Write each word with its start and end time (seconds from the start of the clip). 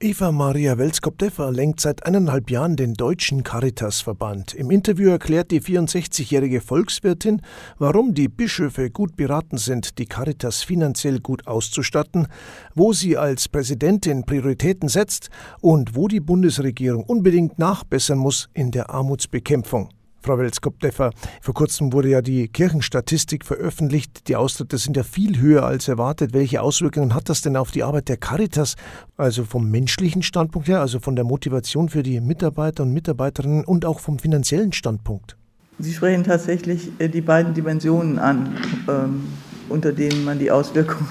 Eva 0.00 0.30
Maria 0.30 0.78
Welskop-Deffer 0.78 1.50
lenkt 1.50 1.80
seit 1.80 2.06
eineinhalb 2.06 2.52
Jahren 2.52 2.76
den 2.76 2.94
Deutschen 2.94 3.42
Caritas-Verband. 3.42 4.54
Im 4.54 4.70
Interview 4.70 5.10
erklärt 5.10 5.50
die 5.50 5.60
64-jährige 5.60 6.60
Volkswirtin, 6.60 7.42
warum 7.78 8.14
die 8.14 8.28
Bischöfe 8.28 8.90
gut 8.90 9.16
beraten 9.16 9.58
sind, 9.58 9.98
die 9.98 10.06
Caritas 10.06 10.62
finanziell 10.62 11.18
gut 11.18 11.48
auszustatten, 11.48 12.28
wo 12.76 12.92
sie 12.92 13.16
als 13.16 13.48
Präsidentin 13.48 14.24
Prioritäten 14.24 14.88
setzt 14.88 15.30
und 15.60 15.96
wo 15.96 16.06
die 16.06 16.20
Bundesregierung 16.20 17.02
unbedingt 17.02 17.58
nachbessern 17.58 18.18
muss 18.18 18.50
in 18.54 18.70
der 18.70 18.90
Armutsbekämpfung. 18.90 19.88
Frau 20.20 20.38
Welskop-Deffer, 20.38 21.12
vor 21.40 21.54
kurzem 21.54 21.92
wurde 21.92 22.08
ja 22.08 22.22
die 22.22 22.48
Kirchenstatistik 22.48 23.44
veröffentlicht. 23.44 24.28
Die 24.28 24.36
Austritte 24.36 24.76
sind 24.76 24.96
ja 24.96 25.04
viel 25.04 25.40
höher 25.40 25.64
als 25.64 25.88
erwartet. 25.88 26.32
Welche 26.32 26.60
Auswirkungen 26.60 27.14
hat 27.14 27.28
das 27.28 27.40
denn 27.40 27.56
auf 27.56 27.70
die 27.70 27.84
Arbeit 27.84 28.08
der 28.08 28.16
Caritas? 28.16 28.74
Also 29.16 29.44
vom 29.44 29.70
menschlichen 29.70 30.22
Standpunkt 30.22 30.68
her, 30.68 30.80
also 30.80 30.98
von 30.98 31.14
der 31.16 31.24
Motivation 31.24 31.88
für 31.88 32.02
die 32.02 32.20
Mitarbeiter 32.20 32.82
und 32.82 32.92
Mitarbeiterinnen 32.92 33.64
und 33.64 33.84
auch 33.84 34.00
vom 34.00 34.18
finanziellen 34.18 34.72
Standpunkt? 34.72 35.36
Sie 35.78 35.92
sprechen 35.92 36.24
tatsächlich 36.24 36.90
äh, 36.98 37.08
die 37.08 37.20
beiden 37.20 37.54
Dimensionen 37.54 38.18
an, 38.18 38.56
ähm, 38.88 39.24
unter 39.68 39.92
denen 39.92 40.24
man 40.24 40.38
die 40.40 40.50
Auswirkungen 40.50 41.10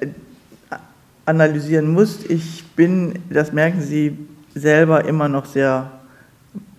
äh, 0.00 0.08
analysieren 1.24 1.90
muss. 1.90 2.24
Ich 2.28 2.64
bin, 2.76 3.14
das 3.30 3.52
merken 3.52 3.80
Sie 3.80 4.18
selber, 4.54 5.06
immer 5.06 5.28
noch 5.28 5.46
sehr 5.46 5.97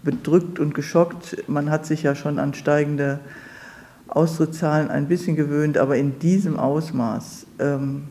bedrückt 0.10 0.60
und 0.60 0.74
geschockt. 0.74 1.44
Man 1.48 1.70
hat 1.70 1.86
sich 1.86 2.02
ja 2.02 2.16
schon 2.16 2.40
an 2.40 2.56
steigende 2.56 3.20
Austrittszahlen 4.08 4.90
ein 4.90 5.08
bisschen 5.08 5.36
gewöhnt, 5.36 5.78
aber 5.78 5.98
in 5.98 6.18
diesem 6.18 6.58
Ausmaß 6.58 7.46
ähm, 7.60 8.08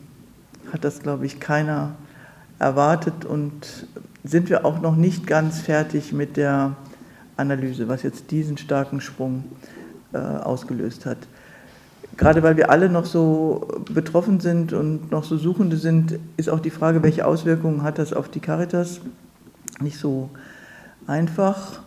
hat 0.71 0.85
das, 0.85 1.01
glaube 1.01 1.25
ich, 1.25 1.41
keiner 1.41 1.91
erwartet 2.57 3.25
und 3.25 3.87
sind 4.23 4.49
wir 4.49 4.65
auch 4.65 4.79
noch 4.79 4.95
nicht 4.95 5.27
ganz 5.27 5.59
fertig 5.59 6.13
mit 6.13 6.37
der 6.37 6.75
Analyse, 7.35 7.89
was 7.89 8.03
jetzt 8.03 8.31
diesen 8.31 8.57
starken 8.57 9.01
Sprung 9.01 9.43
äh, 10.13 10.17
ausgelöst 10.17 11.05
hat. 11.05 11.17
Gerade 12.15 12.43
weil 12.43 12.55
wir 12.55 12.69
alle 12.69 12.89
noch 12.89 13.05
so 13.05 13.67
betroffen 13.93 14.39
sind 14.39 14.71
und 14.71 15.11
noch 15.11 15.25
so 15.25 15.37
Suchende 15.37 15.77
sind, 15.77 16.17
ist 16.37 16.49
auch 16.49 16.59
die 16.59 16.69
Frage, 16.69 17.03
welche 17.03 17.25
Auswirkungen 17.25 17.83
hat 17.83 17.97
das 17.97 18.13
auf 18.13 18.29
die 18.29 18.39
Caritas, 18.39 19.01
nicht 19.81 19.97
so 19.97 20.29
einfach. 21.07 21.81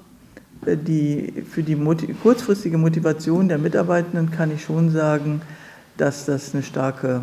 Äh, 0.67 0.77
die, 0.77 1.45
für 1.51 1.63
die 1.63 1.77
kurzfristige 2.23 2.79
Motivation 2.79 3.49
der 3.49 3.59
Mitarbeitenden 3.59 4.31
kann 4.31 4.53
ich 4.53 4.63
schon 4.63 4.91
sagen, 4.91 5.43
dass 5.97 6.27
das 6.27 6.55
eine 6.55 6.63
starke 6.63 7.23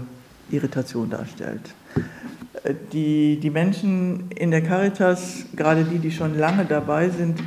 Irritation 0.52 1.09
darstellt. 1.09 1.62
Äh, 2.64 2.73
die, 2.92 3.40
die 3.40 3.50
Menschen 3.50 4.31
in 4.31 4.52
der 4.52 4.62
Caritas, 4.62 5.46
gerade 5.56 5.84
die, 5.84 6.00
die 6.00 6.12
schon 6.12 6.38
lange 6.38 6.66
dabei 6.66 7.09
sind, 7.09 7.40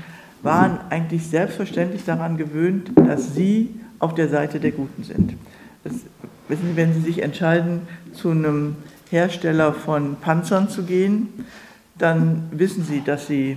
waren 0.42 0.78
eigentlich 0.90 1.26
selbstverständlich 1.26 2.04
daran 2.04 2.36
gewöhnt, 2.36 2.90
dass 2.96 3.34
sie 3.34 3.70
auf 4.00 4.14
der 4.14 4.28
Seite 4.28 4.58
der 4.58 4.72
Guten 4.72 5.04
sind. 5.04 5.34
Das, 5.84 5.92
wissen 6.48 6.70
Sie, 6.70 6.76
wenn 6.76 6.92
Sie 6.94 7.00
sich 7.00 7.22
entscheiden, 7.22 7.82
zu 8.12 8.30
einem 8.30 8.76
Hersteller 9.10 9.72
von 9.72 10.16
Panzern 10.16 10.68
zu 10.68 10.82
gehen, 10.82 11.28
dann 11.96 12.48
wissen 12.50 12.84
Sie, 12.84 13.00
dass 13.00 13.26
Sie 13.26 13.56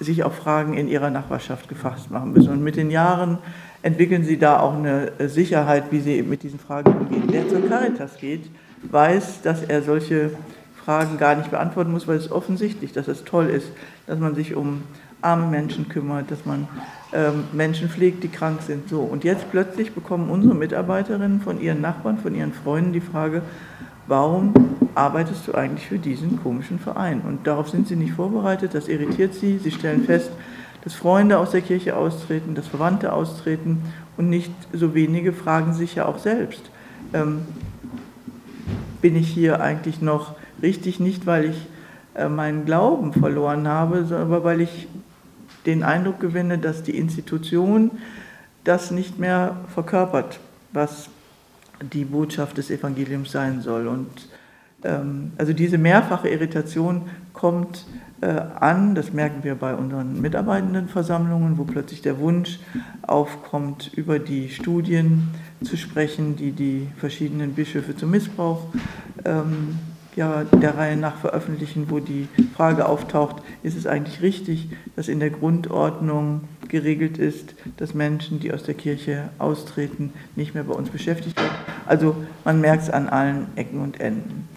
sich 0.00 0.24
auf 0.24 0.34
Fragen 0.34 0.74
in 0.74 0.88
ihrer 0.88 1.10
Nachbarschaft 1.10 1.68
gefasst 1.68 2.10
machen 2.10 2.32
müssen. 2.32 2.50
Und 2.50 2.62
mit 2.62 2.76
den 2.76 2.90
Jahren 2.90 3.38
entwickeln 3.82 4.24
sie 4.24 4.38
da 4.38 4.60
auch 4.60 4.74
eine 4.74 5.12
Sicherheit, 5.28 5.84
wie 5.90 6.00
sie 6.00 6.22
mit 6.22 6.42
diesen 6.42 6.58
Fragen 6.58 6.92
umgehen. 6.92 7.24
Wer 7.28 7.48
zur 7.48 7.68
Caritas 7.68 8.16
geht, 8.18 8.50
weiß, 8.90 9.42
dass 9.42 9.62
er 9.62 9.82
solche 9.82 10.30
Fragen 10.84 11.16
gar 11.16 11.34
nicht 11.34 11.50
beantworten 11.50 11.92
muss, 11.92 12.06
weil 12.06 12.16
es 12.16 12.30
offensichtlich, 12.30 12.92
dass 12.92 13.08
es 13.08 13.24
toll 13.24 13.46
ist, 13.46 13.68
dass 14.06 14.18
man 14.18 14.34
sich 14.34 14.54
um 14.54 14.82
arme 15.22 15.46
Menschen 15.46 15.88
kümmert, 15.88 16.30
dass 16.30 16.44
man 16.44 16.68
ähm, 17.12 17.44
Menschen 17.52 17.88
pflegt, 17.88 18.22
die 18.22 18.28
krank 18.28 18.60
sind. 18.62 18.88
So. 18.88 19.00
Und 19.00 19.24
jetzt 19.24 19.50
plötzlich 19.50 19.92
bekommen 19.92 20.28
unsere 20.30 20.54
Mitarbeiterinnen 20.54 21.40
von 21.40 21.60
ihren 21.60 21.80
Nachbarn, 21.80 22.18
von 22.18 22.34
ihren 22.34 22.52
Freunden 22.52 22.92
die 22.92 23.00
Frage, 23.00 23.42
warum 24.06 24.52
arbeitest 24.94 25.48
du 25.48 25.54
eigentlich 25.54 25.86
für 25.86 25.98
diesen 25.98 26.42
komischen 26.42 26.78
Verein? 26.78 27.22
Und 27.22 27.46
darauf 27.46 27.68
sind 27.68 27.88
sie 27.88 27.96
nicht 27.96 28.12
vorbereitet, 28.12 28.74
das 28.74 28.88
irritiert 28.88 29.34
sie. 29.34 29.58
Sie 29.58 29.70
stellen 29.70 30.04
fest, 30.04 30.30
dass 30.82 30.94
Freunde 30.94 31.38
aus 31.38 31.50
der 31.50 31.62
Kirche 31.62 31.96
austreten, 31.96 32.54
dass 32.54 32.66
Verwandte 32.66 33.12
austreten 33.12 33.82
und 34.16 34.28
nicht 34.28 34.52
so 34.72 34.94
wenige 34.94 35.32
fragen 35.32 35.72
sich 35.72 35.94
ja 35.96 36.06
auch 36.06 36.18
selbst, 36.18 36.62
ähm, 37.12 37.42
bin 39.00 39.16
ich 39.16 39.28
hier 39.28 39.60
eigentlich 39.60 40.00
noch 40.00 40.34
richtig, 40.62 41.00
nicht 41.00 41.26
weil 41.26 41.46
ich 41.46 41.66
äh, 42.14 42.28
meinen 42.28 42.64
Glauben 42.64 43.12
verloren 43.12 43.66
habe, 43.66 44.04
sondern 44.04 44.44
weil 44.44 44.60
ich 44.60 44.88
den 45.66 45.82
Eindruck 45.82 46.20
gewinne, 46.20 46.58
dass 46.58 46.82
die 46.82 46.96
Institution 46.96 47.90
das 48.64 48.90
nicht 48.90 49.18
mehr 49.18 49.56
verkörpert, 49.72 50.38
was 50.72 51.08
die 51.80 52.04
Botschaft 52.04 52.58
des 52.58 52.70
Evangeliums 52.70 53.32
sein 53.32 53.60
soll. 53.60 53.86
Und 53.88 54.28
ähm, 54.84 55.32
also 55.38 55.52
diese 55.52 55.78
mehrfache 55.78 56.28
Irritation 56.28 57.02
kommt 57.32 57.86
äh, 58.20 58.26
an, 58.26 58.94
das 58.94 59.12
merken 59.12 59.42
wir 59.44 59.54
bei 59.54 59.74
unseren 59.74 60.20
Mitarbeitendenversammlungen, 60.20 61.58
wo 61.58 61.64
plötzlich 61.64 62.02
der 62.02 62.18
Wunsch 62.18 62.58
aufkommt, 63.02 63.92
über 63.94 64.18
die 64.18 64.50
Studien 64.50 65.28
zu 65.62 65.76
sprechen, 65.76 66.36
die 66.36 66.52
die 66.52 66.88
verschiedenen 66.96 67.54
Bischöfe 67.54 67.96
zum 67.96 68.10
Missbrauch 68.10 68.66
ähm, 69.24 69.78
ja, 70.16 70.44
der 70.44 70.76
Reihe 70.76 70.96
nach 70.96 71.16
veröffentlichen, 71.16 71.90
wo 71.90 71.98
die 71.98 72.28
Frage 72.56 72.86
auftaucht, 72.88 73.42
ist 73.62 73.76
es 73.76 73.86
eigentlich 73.86 74.22
richtig, 74.22 74.68
dass 74.96 75.08
in 75.08 75.20
der 75.20 75.30
Grundordnung 75.30 76.42
geregelt 76.68 77.18
ist, 77.18 77.54
dass 77.76 77.94
Menschen, 77.94 78.40
die 78.40 78.52
aus 78.52 78.62
der 78.62 78.74
Kirche 78.74 79.30
austreten, 79.38 80.12
nicht 80.36 80.54
mehr 80.54 80.64
bei 80.64 80.74
uns 80.74 80.90
beschäftigt 80.90 81.36
werden. 81.36 81.54
Also 81.86 82.16
man 82.44 82.60
merkt 82.60 82.84
es 82.84 82.90
an 82.90 83.08
allen 83.08 83.46
Ecken 83.56 83.80
und 83.80 84.00
Enden. 84.00 84.48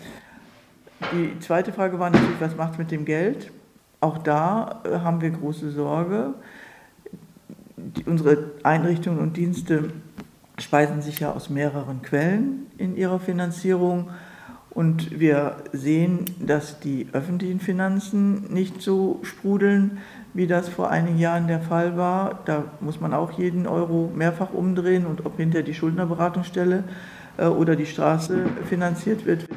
Die 1.13 1.40
zweite 1.40 1.72
Frage 1.72 2.00
war 2.00 2.09
natürlich, 2.09 2.40
was 2.40 2.56
macht 2.56 2.73
es 2.73 2.78
mit 2.79 2.91
dem 2.91 3.06
Geld? 3.06 3.51
Auch 4.00 4.17
da 4.17 4.81
äh, 4.84 5.00
haben 5.00 5.22
wir 5.22 5.29
große 5.29 5.72
Sorge. 5.72 6.34
Die, 7.75 8.03
unsere 8.03 8.51
Einrichtungen 8.63 9.19
und 9.19 9.38
Dienste 9.38 9.91
speisen 10.59 11.01
sich 11.01 11.19
ja 11.19 11.31
aus 11.31 11.50
mehreren 11.50 12.01
Quellen 12.01 12.67
in 12.78 12.96
ihrer 12.97 13.19
Finanzierung. 13.19 14.09
Und 14.69 15.19
wir 15.19 15.57
sehen, 15.73 16.25
dass 16.40 16.79
die 16.79 17.07
öffentlichen 17.12 17.59
Finanzen 17.59 18.53
nicht 18.53 18.81
so 18.81 19.19
sprudeln, 19.23 20.00
wie 20.38 20.46
das 20.46 20.70
vor 20.70 20.92
einigen 20.92 21.18
Jahren 21.18 21.48
der 21.48 21.59
Fall 21.59 21.98
war. 21.98 22.42
Da 22.46 22.66
muss 22.80 23.02
man 23.02 23.12
auch 23.16 23.31
jeden 23.31 23.66
Euro 23.66 24.12
mehrfach 24.16 24.53
umdrehen 24.53 25.08
und 25.08 25.25
ob 25.25 25.38
hinter 25.38 25.64
die 25.64 25.74
Schuldnerberatungsstelle 25.74 26.84
äh, 27.38 27.46
oder 27.46 27.75
die 27.75 27.88
Straße 27.88 28.46
finanziert 28.70 29.26
wird, 29.26 29.47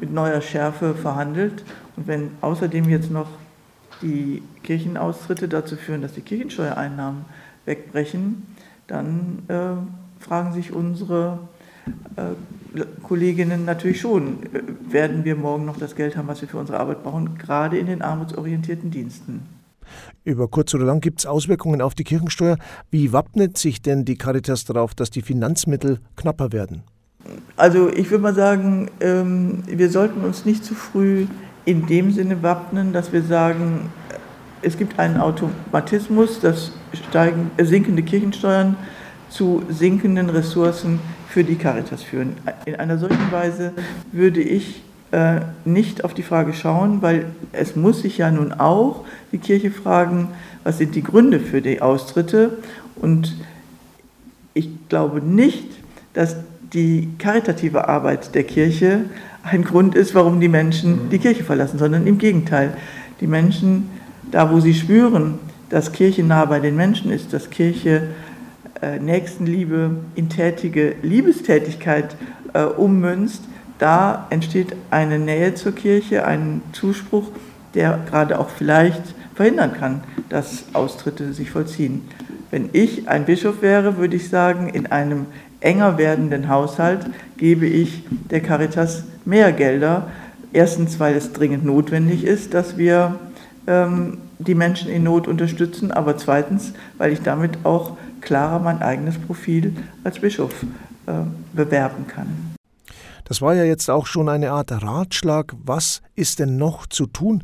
mit 0.00 0.12
neuer 0.12 0.40
Schärfe 0.40 0.94
verhandelt. 0.94 1.62
Und 1.96 2.08
wenn 2.08 2.32
außerdem 2.40 2.88
jetzt 2.88 3.08
noch 3.08 3.28
die 4.02 4.42
Kirchenaustritte 4.64 5.46
dazu 5.46 5.76
führen, 5.76 6.02
dass 6.02 6.14
die 6.14 6.22
Kirchensteuereinnahmen 6.22 7.24
wegbrechen, 7.64 8.48
dann 8.88 9.44
äh, 9.46 10.24
fragen 10.24 10.52
sich 10.52 10.72
unsere 10.72 11.38
äh, 12.16 12.82
Kolleginnen 13.04 13.64
natürlich 13.64 14.00
schon, 14.00 14.42
äh, 14.42 14.92
werden 14.92 15.24
wir 15.24 15.36
morgen 15.36 15.66
noch 15.66 15.78
das 15.78 15.94
Geld 15.94 16.16
haben, 16.16 16.26
was 16.26 16.40
wir 16.40 16.48
für 16.48 16.58
unsere 16.58 16.80
Arbeit 16.80 17.04
brauchen, 17.04 17.38
gerade 17.38 17.78
in 17.78 17.86
den 17.86 18.02
armutsorientierten 18.02 18.90
Diensten. 18.90 19.55
Über 20.26 20.48
kurz 20.48 20.74
oder 20.74 20.84
lang 20.84 21.00
gibt 21.00 21.20
es 21.20 21.26
Auswirkungen 21.26 21.80
auf 21.80 21.94
die 21.94 22.02
Kirchensteuer. 22.02 22.58
Wie 22.90 23.12
wappnet 23.12 23.56
sich 23.56 23.80
denn 23.80 24.04
die 24.04 24.16
Caritas 24.16 24.64
darauf, 24.64 24.92
dass 24.92 25.10
die 25.10 25.22
Finanzmittel 25.22 26.00
knapper 26.16 26.50
werden? 26.50 26.82
Also 27.56 27.88
ich 27.88 28.10
würde 28.10 28.24
mal 28.24 28.34
sagen, 28.34 28.90
ähm, 28.98 29.62
wir 29.68 29.88
sollten 29.88 30.22
uns 30.24 30.44
nicht 30.44 30.64
zu 30.64 30.74
früh 30.74 31.26
in 31.64 31.86
dem 31.86 32.10
Sinne 32.10 32.42
wappnen, 32.42 32.92
dass 32.92 33.12
wir 33.12 33.22
sagen, 33.22 33.88
es 34.62 34.76
gibt 34.76 34.98
einen 34.98 35.18
Automatismus, 35.18 36.40
dass 36.40 36.72
steigen, 37.08 37.52
äh, 37.56 37.64
sinkende 37.64 38.02
Kirchensteuern 38.02 38.76
zu 39.30 39.62
sinkenden 39.68 40.28
Ressourcen 40.28 40.98
für 41.28 41.44
die 41.44 41.54
Caritas 41.54 42.02
führen. 42.02 42.32
In 42.64 42.74
einer 42.74 42.98
solchen 42.98 43.30
Weise 43.30 43.72
würde 44.10 44.40
ich 44.40 44.82
nicht 45.64 46.04
auf 46.04 46.14
die 46.14 46.24
Frage 46.24 46.52
schauen, 46.52 47.00
weil 47.00 47.26
es 47.52 47.76
muss 47.76 48.02
sich 48.02 48.18
ja 48.18 48.30
nun 48.30 48.52
auch 48.52 49.04
die 49.30 49.38
Kirche 49.38 49.70
fragen, 49.70 50.28
was 50.64 50.78
sind 50.78 50.94
die 50.96 51.02
Gründe 51.02 51.38
für 51.38 51.62
die 51.62 51.80
Austritte. 51.80 52.58
Und 52.96 53.36
ich 54.52 54.68
glaube 54.88 55.20
nicht, 55.20 55.68
dass 56.12 56.36
die 56.72 57.08
karitative 57.18 57.88
Arbeit 57.88 58.34
der 58.34 58.44
Kirche 58.44 59.04
ein 59.42 59.62
Grund 59.62 59.94
ist, 59.94 60.14
warum 60.14 60.40
die 60.40 60.48
Menschen 60.48 61.04
mhm. 61.04 61.10
die 61.10 61.18
Kirche 61.18 61.44
verlassen, 61.44 61.78
sondern 61.78 62.06
im 62.06 62.18
Gegenteil. 62.18 62.76
Die 63.20 63.26
Menschen, 63.26 63.88
da 64.30 64.50
wo 64.50 64.60
sie 64.60 64.74
spüren, 64.74 65.38
dass 65.70 65.92
Kirche 65.92 66.22
nah 66.22 66.44
bei 66.44 66.60
den 66.60 66.76
Menschen 66.76 67.10
ist, 67.10 67.32
dass 67.32 67.50
Kirche 67.50 68.08
äh, 68.82 68.98
Nächstenliebe 68.98 69.90
in 70.14 70.28
tätige 70.28 70.96
Liebestätigkeit 71.02 72.16
äh, 72.52 72.64
ummünzt, 72.64 73.42
da 73.78 74.26
entsteht 74.30 74.74
eine 74.90 75.18
Nähe 75.18 75.54
zur 75.54 75.72
Kirche, 75.72 76.26
ein 76.26 76.62
Zuspruch, 76.72 77.30
der 77.74 77.98
gerade 78.08 78.38
auch 78.38 78.48
vielleicht 78.48 79.02
verhindern 79.34 79.74
kann, 79.78 80.00
dass 80.28 80.64
Austritte 80.72 81.32
sich 81.32 81.50
vollziehen. 81.50 82.08
Wenn 82.50 82.70
ich 82.72 83.08
ein 83.08 83.26
Bischof 83.26 83.60
wäre, 83.60 83.98
würde 83.98 84.16
ich 84.16 84.28
sagen, 84.28 84.68
in 84.68 84.86
einem 84.86 85.26
enger 85.60 85.98
werdenden 85.98 86.48
Haushalt 86.48 87.06
gebe 87.36 87.66
ich 87.66 88.04
der 88.30 88.40
Caritas 88.40 89.04
mehr 89.24 89.52
Gelder. 89.52 90.08
Erstens, 90.52 90.98
weil 91.00 91.16
es 91.16 91.32
dringend 91.32 91.64
notwendig 91.64 92.24
ist, 92.24 92.54
dass 92.54 92.78
wir 92.78 93.18
ähm, 93.66 94.18
die 94.38 94.54
Menschen 94.54 94.90
in 94.90 95.02
Not 95.02 95.28
unterstützen, 95.28 95.90
aber 95.90 96.16
zweitens, 96.16 96.72
weil 96.98 97.12
ich 97.12 97.20
damit 97.20 97.58
auch 97.64 97.96
klarer 98.20 98.58
mein 98.58 98.80
eigenes 98.80 99.18
Profil 99.18 99.74
als 100.04 100.20
Bischof 100.20 100.52
äh, 101.06 101.12
bewerben 101.52 102.06
kann. 102.06 102.55
Das 103.26 103.42
war 103.42 103.54
ja 103.54 103.64
jetzt 103.64 103.90
auch 103.90 104.06
schon 104.06 104.28
eine 104.28 104.52
Art 104.52 104.70
Ratschlag. 104.70 105.54
Was 105.64 106.00
ist 106.14 106.38
denn 106.38 106.56
noch 106.56 106.86
zu 106.86 107.06
tun? 107.06 107.42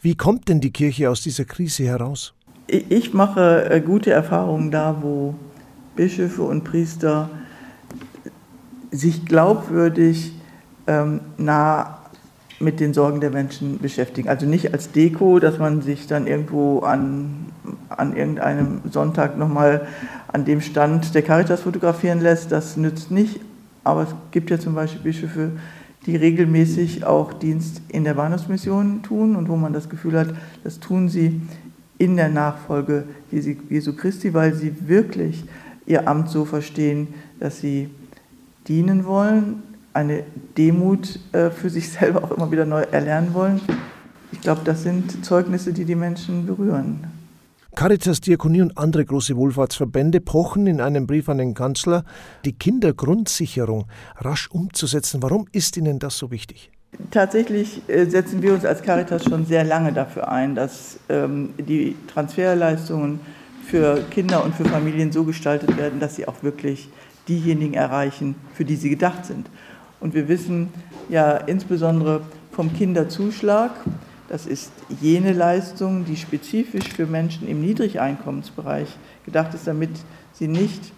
Wie 0.00 0.14
kommt 0.14 0.48
denn 0.48 0.60
die 0.60 0.72
Kirche 0.72 1.08
aus 1.08 1.22
dieser 1.22 1.46
Krise 1.46 1.84
heraus? 1.84 2.34
Ich 2.66 3.14
mache 3.14 3.70
äh, 3.70 3.80
gute 3.80 4.10
Erfahrungen 4.10 4.70
da, 4.70 4.98
wo 5.00 5.34
Bischöfe 5.96 6.42
und 6.42 6.64
Priester 6.64 7.30
sich 8.90 9.24
glaubwürdig 9.24 10.34
ähm, 10.86 11.20
nah 11.38 11.98
mit 12.60 12.78
den 12.78 12.92
Sorgen 12.92 13.20
der 13.20 13.30
Menschen 13.30 13.78
beschäftigen. 13.78 14.28
Also 14.28 14.44
nicht 14.46 14.72
als 14.72 14.92
Deko, 14.92 15.38
dass 15.38 15.58
man 15.58 15.80
sich 15.80 16.06
dann 16.06 16.26
irgendwo 16.26 16.80
an, 16.80 17.46
an 17.88 18.14
irgendeinem 18.14 18.82
Sonntag 18.90 19.38
nochmal 19.38 19.86
an 20.28 20.44
dem 20.44 20.60
Stand 20.60 21.14
der 21.14 21.22
Caritas 21.22 21.62
fotografieren 21.62 22.20
lässt. 22.20 22.52
Das 22.52 22.76
nützt 22.76 23.10
nicht. 23.10 23.40
Aber 23.84 24.02
es 24.02 24.14
gibt 24.30 24.50
ja 24.50 24.58
zum 24.58 24.74
Beispiel 24.74 25.02
Bischöfe, 25.02 25.52
die 26.06 26.16
regelmäßig 26.16 27.04
auch 27.04 27.32
Dienst 27.32 27.80
in 27.88 28.04
der 28.04 28.14
Bahnhofsmission 28.14 29.02
tun 29.02 29.36
und 29.36 29.48
wo 29.48 29.56
man 29.56 29.72
das 29.72 29.88
Gefühl 29.88 30.18
hat, 30.18 30.34
das 30.64 30.80
tun 30.80 31.08
sie 31.08 31.40
in 31.98 32.16
der 32.16 32.28
Nachfolge 32.28 33.04
Jesu 33.30 33.94
Christi, 33.94 34.34
weil 34.34 34.54
sie 34.54 34.88
wirklich 34.88 35.44
ihr 35.86 36.08
Amt 36.08 36.28
so 36.28 36.44
verstehen, 36.44 37.08
dass 37.38 37.60
sie 37.60 37.88
dienen 38.66 39.04
wollen, 39.04 39.62
eine 39.94 40.24
Demut 40.56 41.20
äh, 41.32 41.50
für 41.50 41.70
sich 41.70 41.88
selber 41.90 42.24
auch 42.24 42.32
immer 42.32 42.50
wieder 42.50 42.64
neu 42.64 42.82
erlernen 42.82 43.34
wollen. 43.34 43.60
Ich 44.32 44.40
glaube, 44.40 44.62
das 44.64 44.82
sind 44.82 45.24
Zeugnisse, 45.24 45.72
die 45.72 45.84
die 45.84 45.94
Menschen 45.94 46.46
berühren. 46.46 47.11
Caritas, 47.74 48.20
Diakonie 48.20 48.60
und 48.60 48.76
andere 48.76 49.04
große 49.04 49.34
Wohlfahrtsverbände 49.34 50.20
pochen 50.20 50.66
in 50.66 50.80
einem 50.80 51.06
Brief 51.06 51.30
an 51.30 51.38
den 51.38 51.54
Kanzler, 51.54 52.04
die 52.44 52.52
Kindergrundsicherung 52.52 53.86
rasch 54.18 54.50
umzusetzen. 54.50 55.22
Warum 55.22 55.46
ist 55.52 55.78
Ihnen 55.78 55.98
das 55.98 56.18
so 56.18 56.30
wichtig? 56.30 56.70
Tatsächlich 57.10 57.80
äh, 57.88 58.04
setzen 58.04 58.42
wir 58.42 58.52
uns 58.52 58.66
als 58.66 58.82
Caritas 58.82 59.24
schon 59.24 59.46
sehr 59.46 59.64
lange 59.64 59.94
dafür 59.94 60.28
ein, 60.28 60.54
dass 60.54 60.98
ähm, 61.08 61.54
die 61.58 61.96
Transferleistungen 62.12 63.20
für 63.64 64.02
Kinder 64.10 64.44
und 64.44 64.54
für 64.54 64.66
Familien 64.66 65.10
so 65.10 65.24
gestaltet 65.24 65.74
werden, 65.78 65.98
dass 65.98 66.16
sie 66.16 66.28
auch 66.28 66.42
wirklich 66.42 66.90
diejenigen 67.26 67.72
erreichen, 67.72 68.34
für 68.52 68.66
die 68.66 68.76
sie 68.76 68.90
gedacht 68.90 69.24
sind. 69.24 69.48
Und 70.00 70.12
wir 70.12 70.28
wissen 70.28 70.68
ja 71.08 71.38
insbesondere 71.38 72.20
vom 72.50 72.72
Kinderzuschlag, 72.74 73.70
das 74.32 74.46
ist 74.46 74.72
jene 75.02 75.34
Leistung, 75.34 76.06
die 76.06 76.16
spezifisch 76.16 76.88
für 76.88 77.04
Menschen 77.04 77.46
im 77.46 77.60
Niedrigeinkommensbereich 77.60 78.88
gedacht 79.26 79.52
ist, 79.52 79.66
damit 79.66 79.90
sie 80.32 80.48
nicht 80.48 80.94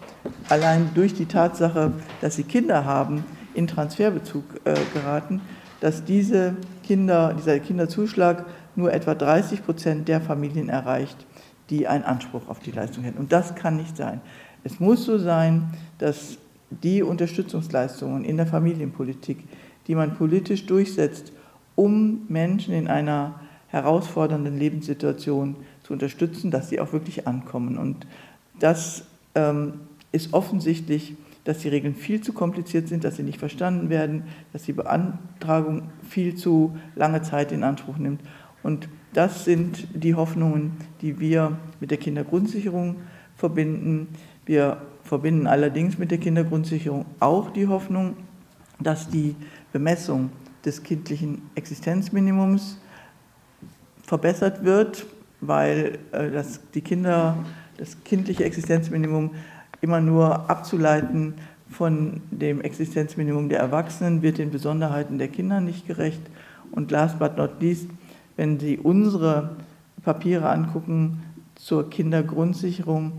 allein 0.47 0.91
durch 0.95 1.13
die 1.13 1.25
Tatsache, 1.25 1.91
dass 2.21 2.37
sie 2.37 2.43
Kinder 2.43 2.85
haben, 2.85 3.25
in 3.53 3.67
Transferbezug 3.67 4.45
äh, 4.63 4.75
geraten, 4.93 5.41
dass 5.81 6.05
diese 6.05 6.55
Kinder, 6.83 7.35
dieser 7.37 7.59
Kinderzuschlag 7.59 8.45
nur 8.77 8.93
etwa 8.93 9.13
30 9.13 9.65
Prozent 9.65 10.07
der 10.07 10.21
Familien 10.21 10.69
erreicht, 10.69 11.25
die 11.69 11.89
einen 11.89 12.05
Anspruch 12.05 12.47
auf 12.47 12.59
die 12.59 12.71
Leistung 12.71 13.03
hätten. 13.03 13.17
Und 13.17 13.33
das 13.33 13.53
kann 13.53 13.75
nicht 13.75 13.97
sein. 13.97 14.21
Es 14.63 14.79
muss 14.79 15.03
so 15.03 15.17
sein, 15.17 15.73
dass 15.97 16.37
die 16.69 17.03
Unterstützungsleistungen 17.03 18.23
in 18.23 18.37
der 18.37 18.47
Familienpolitik, 18.47 19.39
die 19.87 19.95
man 19.95 20.15
politisch 20.15 20.65
durchsetzt, 20.65 21.33
um 21.75 22.21
Menschen 22.29 22.73
in 22.73 22.87
einer 22.87 23.39
herausfordernden 23.67 24.57
Lebenssituation 24.57 25.57
zu 25.83 25.93
unterstützen, 25.93 26.51
dass 26.51 26.69
sie 26.69 26.79
auch 26.79 26.93
wirklich 26.93 27.27
ankommen. 27.27 27.77
Und 27.77 28.07
das 28.59 29.05
ähm, 29.35 29.81
ist 30.11 30.33
offensichtlich, 30.33 31.15
dass 31.43 31.59
die 31.59 31.69
Regeln 31.69 31.93
viel 31.93 32.21
zu 32.21 32.33
kompliziert 32.33 32.87
sind, 32.87 33.03
dass 33.03 33.17
sie 33.17 33.23
nicht 33.23 33.39
verstanden 33.39 33.89
werden, 33.89 34.23
dass 34.51 34.63
die 34.63 34.73
Beantragung 34.73 35.83
viel 36.07 36.35
zu 36.35 36.75
lange 36.95 37.21
Zeit 37.21 37.51
in 37.51 37.63
Anspruch 37.63 37.97
nimmt. 37.97 38.21
Und 38.63 38.89
das 39.13 39.45
sind 39.45 39.87
die 39.93 40.15
Hoffnungen, 40.15 40.77
die 41.01 41.19
wir 41.19 41.57
mit 41.79 41.91
der 41.91 41.99
Kindergrundsicherung 41.99 42.95
verbinden. 43.35 44.07
Wir 44.45 44.81
verbinden 45.03 45.45
allerdings 45.45 45.99
mit 45.99 46.09
der 46.09 46.17
Kindergrundsicherung 46.17 47.05
auch 47.19 47.51
die 47.51 47.67
Hoffnung, 47.67 48.17
dass 48.79 49.07
die 49.09 49.35
Bemessung 49.71 50.31
des 50.65 50.83
kindlichen 50.83 51.43
Existenzminimums 51.55 52.77
verbessert 54.03 54.63
wird, 54.63 55.05
weil 55.41 55.99
äh, 56.11 56.31
das, 56.31 56.59
die 56.73 56.81
Kinder, 56.81 57.37
das 57.77 58.03
kindliche 58.03 58.43
Existenzminimum 58.43 59.31
immer 59.81 60.01
nur 60.01 60.49
abzuleiten 60.49 61.35
von 61.69 62.21
dem 62.31 62.61
Existenzminimum 62.61 63.49
der 63.49 63.59
Erwachsenen 63.59 64.21
wird 64.21 64.37
den 64.37 64.51
Besonderheiten 64.51 65.17
der 65.17 65.27
Kinder 65.27 65.61
nicht 65.61 65.87
gerecht. 65.87 66.21
Und 66.71 66.91
last 66.91 67.19
but 67.19 67.37
not 67.37 67.61
least, 67.61 67.89
wenn 68.35 68.59
Sie 68.59 68.77
unsere 68.77 69.55
Papiere 70.03 70.49
angucken 70.49 71.23
zur 71.55 71.89
Kindergrundsicherung, 71.89 73.13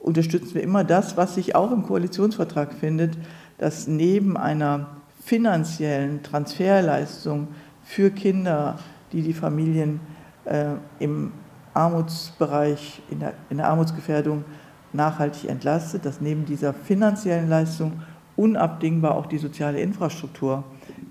unterstützen 0.00 0.54
wir 0.54 0.62
immer 0.62 0.84
das, 0.84 1.16
was 1.16 1.34
sich 1.34 1.54
auch 1.54 1.72
im 1.72 1.82
Koalitionsvertrag 1.82 2.74
findet, 2.74 3.16
dass 3.58 3.86
neben 3.86 4.36
einer 4.36 4.88
finanziellen 5.24 6.22
Transferleistung 6.22 7.48
für 7.82 8.10
Kinder, 8.10 8.78
die 9.10 9.22
die 9.22 9.32
Familien 9.32 10.00
äh, 10.44 10.72
im 10.98 11.32
Armutsbereich, 11.72 13.00
in 13.10 13.20
der, 13.20 13.32
in 13.48 13.56
der 13.56 13.68
Armutsgefährdung 13.68 14.44
nachhaltig 14.92 15.48
entlastet, 15.48 16.04
dass 16.04 16.20
neben 16.20 16.44
dieser 16.44 16.74
finanziellen 16.74 17.48
Leistung 17.48 18.02
unabdingbar 18.36 19.14
auch 19.16 19.26
die 19.26 19.38
soziale 19.38 19.80
Infrastruktur 19.80 20.62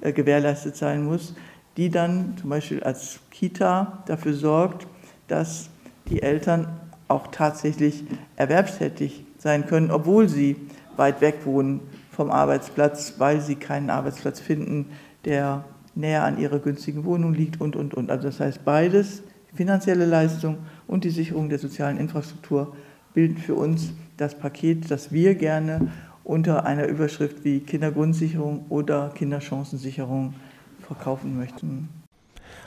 äh, 0.01 0.13
gewährleistet 0.13 0.75
sein 0.75 1.03
muss, 1.03 1.33
die 1.75 1.89
dann 1.89 2.37
zum 2.37 2.51
Beispiel 2.51 2.83
als 2.83 3.19
Kita 3.31 4.03
dafür 4.05 4.35
sorgt, 4.35 4.85
dass 5.27 5.69
die 6.07 6.21
Eltern 6.21 6.67
auch 7.07 7.27
tatsächlich 7.27 8.03
erwerbstätig 8.35 9.25
sein 9.39 9.65
können, 9.65 9.89
obwohl 9.89 10.29
sie 10.29 10.55
weit 10.97 11.19
weg 11.21 11.45
wohnen 11.45 11.81
vom 12.15 12.29
Arbeitsplatz, 12.29 13.15
weil 13.17 13.41
sie 13.41 13.55
keinen 13.55 13.89
Arbeitsplatz 13.89 14.39
finden, 14.39 14.91
der 15.25 15.65
näher 15.95 16.23
an 16.23 16.37
ihrer 16.37 16.59
günstigen 16.59 17.05
Wohnung 17.05 17.33
liegt 17.33 17.59
und, 17.59 17.75
und, 17.75 17.93
und. 17.93 18.09
Also 18.09 18.27
das 18.27 18.39
heißt, 18.39 18.63
beides, 18.63 19.23
finanzielle 19.53 20.05
Leistung 20.05 20.57
und 20.87 21.03
die 21.03 21.09
Sicherung 21.09 21.49
der 21.49 21.59
sozialen 21.59 21.97
Infrastruktur, 21.97 22.75
bilden 23.13 23.37
für 23.37 23.55
uns 23.55 23.93
das 24.17 24.35
Paket, 24.35 24.89
das 24.89 25.11
wir 25.11 25.35
gerne 25.35 25.91
unter 26.23 26.65
einer 26.65 26.87
Überschrift 26.87 27.43
wie 27.43 27.59
Kindergrundsicherung 27.59 28.65
oder 28.69 29.09
Kinderchancensicherung 29.09 30.33
verkaufen 30.81 31.37
möchten. 31.37 31.89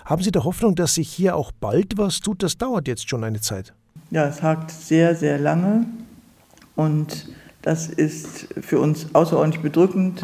Haben 0.05 0.23
Sie 0.23 0.31
der 0.31 0.45
Hoffnung, 0.45 0.75
dass 0.75 0.95
sich 0.95 1.09
hier 1.09 1.35
auch 1.37 1.51
bald 1.53 1.99
was 1.99 2.21
tut? 2.21 2.43
Das 2.43 2.59
dauert 2.59 2.87
jetzt 2.87 3.09
schon 3.09 3.25
eine 3.25 3.41
Zeit. 3.41 3.73
Ja, 4.11 4.27
es 4.27 4.43
hakt 4.43 4.71
sehr, 4.71 5.17
sehr 5.17 5.39
lange 5.39 5.87
und 6.77 7.29
das 7.67 7.89
ist 7.89 8.47
für 8.61 8.79
uns 8.79 9.09
außerordentlich 9.13 9.61
bedrückend, 9.61 10.23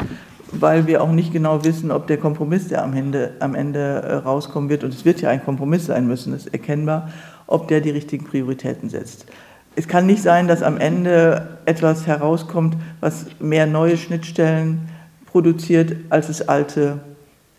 weil 0.52 0.86
wir 0.86 1.02
auch 1.02 1.10
nicht 1.10 1.32
genau 1.32 1.64
wissen, 1.64 1.90
ob 1.90 2.06
der 2.06 2.16
Kompromiss, 2.16 2.68
der 2.68 2.84
am 2.84 2.94
Ende, 2.94 3.32
am 3.40 3.56
Ende 3.56 3.80
äh, 3.80 4.14
rauskommen 4.14 4.70
wird, 4.70 4.84
und 4.84 4.94
es 4.94 5.04
wird 5.04 5.20
ja 5.20 5.30
ein 5.30 5.44
Kompromiss 5.44 5.86
sein 5.86 6.06
müssen, 6.06 6.34
ist 6.34 6.52
erkennbar, 6.52 7.10
ob 7.48 7.66
der 7.66 7.80
die 7.80 7.90
richtigen 7.90 8.24
Prioritäten 8.26 8.90
setzt. 8.90 9.26
Es 9.74 9.88
kann 9.88 10.06
nicht 10.06 10.22
sein, 10.22 10.46
dass 10.46 10.62
am 10.62 10.78
Ende 10.78 11.58
etwas 11.64 12.06
herauskommt, 12.06 12.76
was 13.00 13.26
mehr 13.40 13.66
neue 13.66 13.96
Schnittstellen 13.96 14.88
produziert, 15.26 15.96
als 16.10 16.28
es 16.28 16.48
alte 16.48 17.00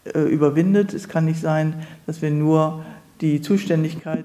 äh, 0.05 0.19
überwindet. 0.19 0.93
Es 0.93 1.09
kann 1.09 1.25
nicht 1.25 1.41
sein, 1.41 1.73
dass 2.07 2.21
wir 2.21 2.31
nur 2.31 2.85
die 3.19 3.41
Zuständigkeit 3.41 4.23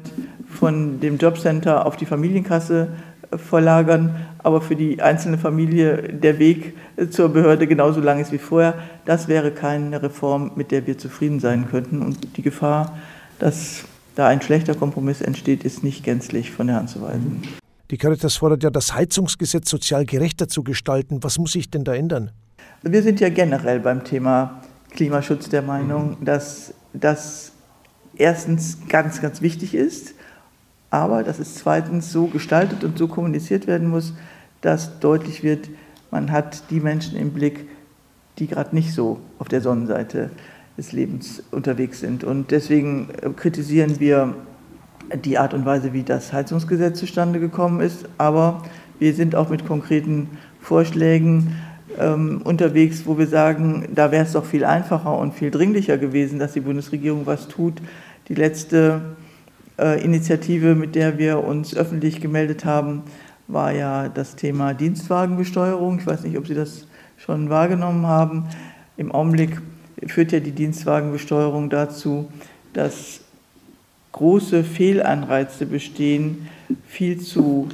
von 0.49 1.01
dem 1.01 1.19
Jobcenter 1.19 1.85
auf 1.85 1.97
die 1.97 2.07
Familienkasse 2.07 2.91
äh, 3.33 3.39
verlagern, 3.39 4.15
aber 4.39 4.61
für 4.61 4.77
die 4.77 5.03
einzelne 5.03 5.39
Familie 5.39 6.03
der 6.13 6.39
Weg 6.39 6.77
äh, 6.97 7.09
zur 7.09 7.29
Behörde 7.29 7.67
genauso 7.67 8.01
lang 8.01 8.21
ist 8.21 8.33
wie 8.33 8.39
vorher. 8.39 8.75
Das 9.05 9.29
wäre 9.29 9.51
keine 9.51 10.03
Reform, 10.03 10.53
mit 10.55 10.71
der 10.71 10.87
wir 10.87 10.99
zufrieden 10.99 11.41
sein 11.41 11.69
könnten. 11.71 12.03
Und 12.03 12.37
die 12.37 12.43
Gefahr, 12.43 12.99
dass 13.39 13.85
da 14.15 14.27
ein 14.27 14.43
schlechter 14.43 14.75
Kompromiss 14.75 15.21
entsteht, 15.21 15.65
ist 15.65 15.85
nicht 15.85 16.05
gänzlich 16.05 16.51
von 16.51 16.67
der 16.67 16.77
Hand 16.77 16.91
zu 16.91 17.03
weisen. 17.03 17.43
Die 17.91 17.97
Caritas 17.97 18.37
fordert 18.37 18.63
ja, 18.63 18.71
das 18.71 18.95
Heizungsgesetz 18.95 19.71
sozial 19.71 20.05
gerechter 20.05 20.49
zu 20.49 20.63
gestalten. 20.63 21.23
Was 21.23 21.39
muss 21.39 21.53
sich 21.53 21.71
denn 21.71 21.85
da 21.85 21.95
ändern? 21.95 22.33
Wir 22.83 23.03
sind 23.03 23.21
ja 23.21 23.29
generell 23.29 23.81
beim 23.81 24.05
Thema 24.05 24.63
Klimaschutz 24.91 25.49
der 25.49 25.63
Meinung, 25.63 26.17
dass 26.21 26.75
das 26.93 27.53
erstens 28.17 28.79
ganz, 28.89 29.21
ganz 29.21 29.41
wichtig 29.41 29.75
ist, 29.75 30.15
aber 30.91 31.23
dass 31.23 31.39
es 31.39 31.55
zweitens 31.55 32.13
so 32.13 32.27
gestaltet 32.27 32.85
und 32.85 32.99
so 32.99 33.09
kommuniziert 33.09 33.67
werden 33.67 33.89
muss, 33.89 34.15
dass 34.61 35.01
deutlich 35.01 35.43
wird, 35.43 35.69
man 36.11 36.33
hat 36.33 36.71
die 36.71 36.81
Menschen 36.81 37.19
im 37.19 37.31
Blick, 37.31 37.69
die 38.39 38.47
gerade 38.47 38.75
nicht 38.75 38.93
so 38.93 39.21
auf 39.39 39.49
der 39.49 39.61
Sonnenseite 39.61 40.31
des 40.77 40.93
Lebens 40.93 41.43
unterwegs 41.51 42.01
sind. 42.01 42.25
Und 42.25 42.51
deswegen 42.51 43.09
äh, 43.21 43.31
kritisieren 43.31 44.01
wir 44.01 44.35
die 45.25 45.39
Art 45.39 45.55
und 45.55 45.67
Weise, 45.67 45.93
wie 45.93 46.03
das 46.03 46.33
Heizungsgesetz 46.33 46.99
zustande 46.99 47.41
gekommen 47.41 47.81
ist. 47.81 48.09
Aber 48.17 48.63
wir 48.99 49.13
sind 49.15 49.35
auch 49.35 49.49
mit 49.51 49.67
konkreten 49.67 50.29
Vorschlägen 50.61 51.57
ähm, 51.99 52.43
unterwegs, 52.45 53.07
wo 53.07 53.19
wir 53.19 53.27
sagen, 53.27 53.89
da 53.95 54.13
wäre 54.13 54.25
es 54.25 54.33
doch 54.33 54.45
viel 54.45 54.65
einfacher 54.65 55.19
und 55.19 55.35
viel 55.35 55.51
dringlicher 55.51 55.99
gewesen, 55.99 56.39
dass 56.39 56.53
die 56.53 56.61
Bundesregierung 56.61 57.27
was 57.27 57.49
tut. 57.49 57.75
Die 58.29 58.35
letzte 58.35 59.01
Initiative, 59.79 60.75
mit 60.75 60.95
der 60.95 61.19
wir 61.19 61.45
uns 61.45 61.75
öffentlich 61.75 62.21
gemeldet 62.21 62.65
haben, 62.65 63.03
war 63.47 63.73
ja 63.73 64.09
das 64.09 64.37
Thema 64.37 64.75
Dienstwagenbesteuerung. 64.75 65.99
Ich 65.99 66.07
weiß 66.07 66.25
nicht, 66.25 66.37
ob 66.37 66.47
Sie 66.47 66.55
das 66.55 66.87
schon 67.17 67.49
wahrgenommen 67.49 68.07
haben. 68.07 68.45
Im 68.97 69.13
Augenblick 69.13 69.61
führt 70.07 70.33
ja 70.33 70.41
die 70.41 70.53
Dienstwagenbesteuerung 70.53 71.71
dazu, 71.71 72.31
dass 72.73 73.21
große 74.13 74.65
Fehlanreize 74.65 75.67
bestehen, 75.67 76.49
viel 76.87 77.21
zu 77.21 77.69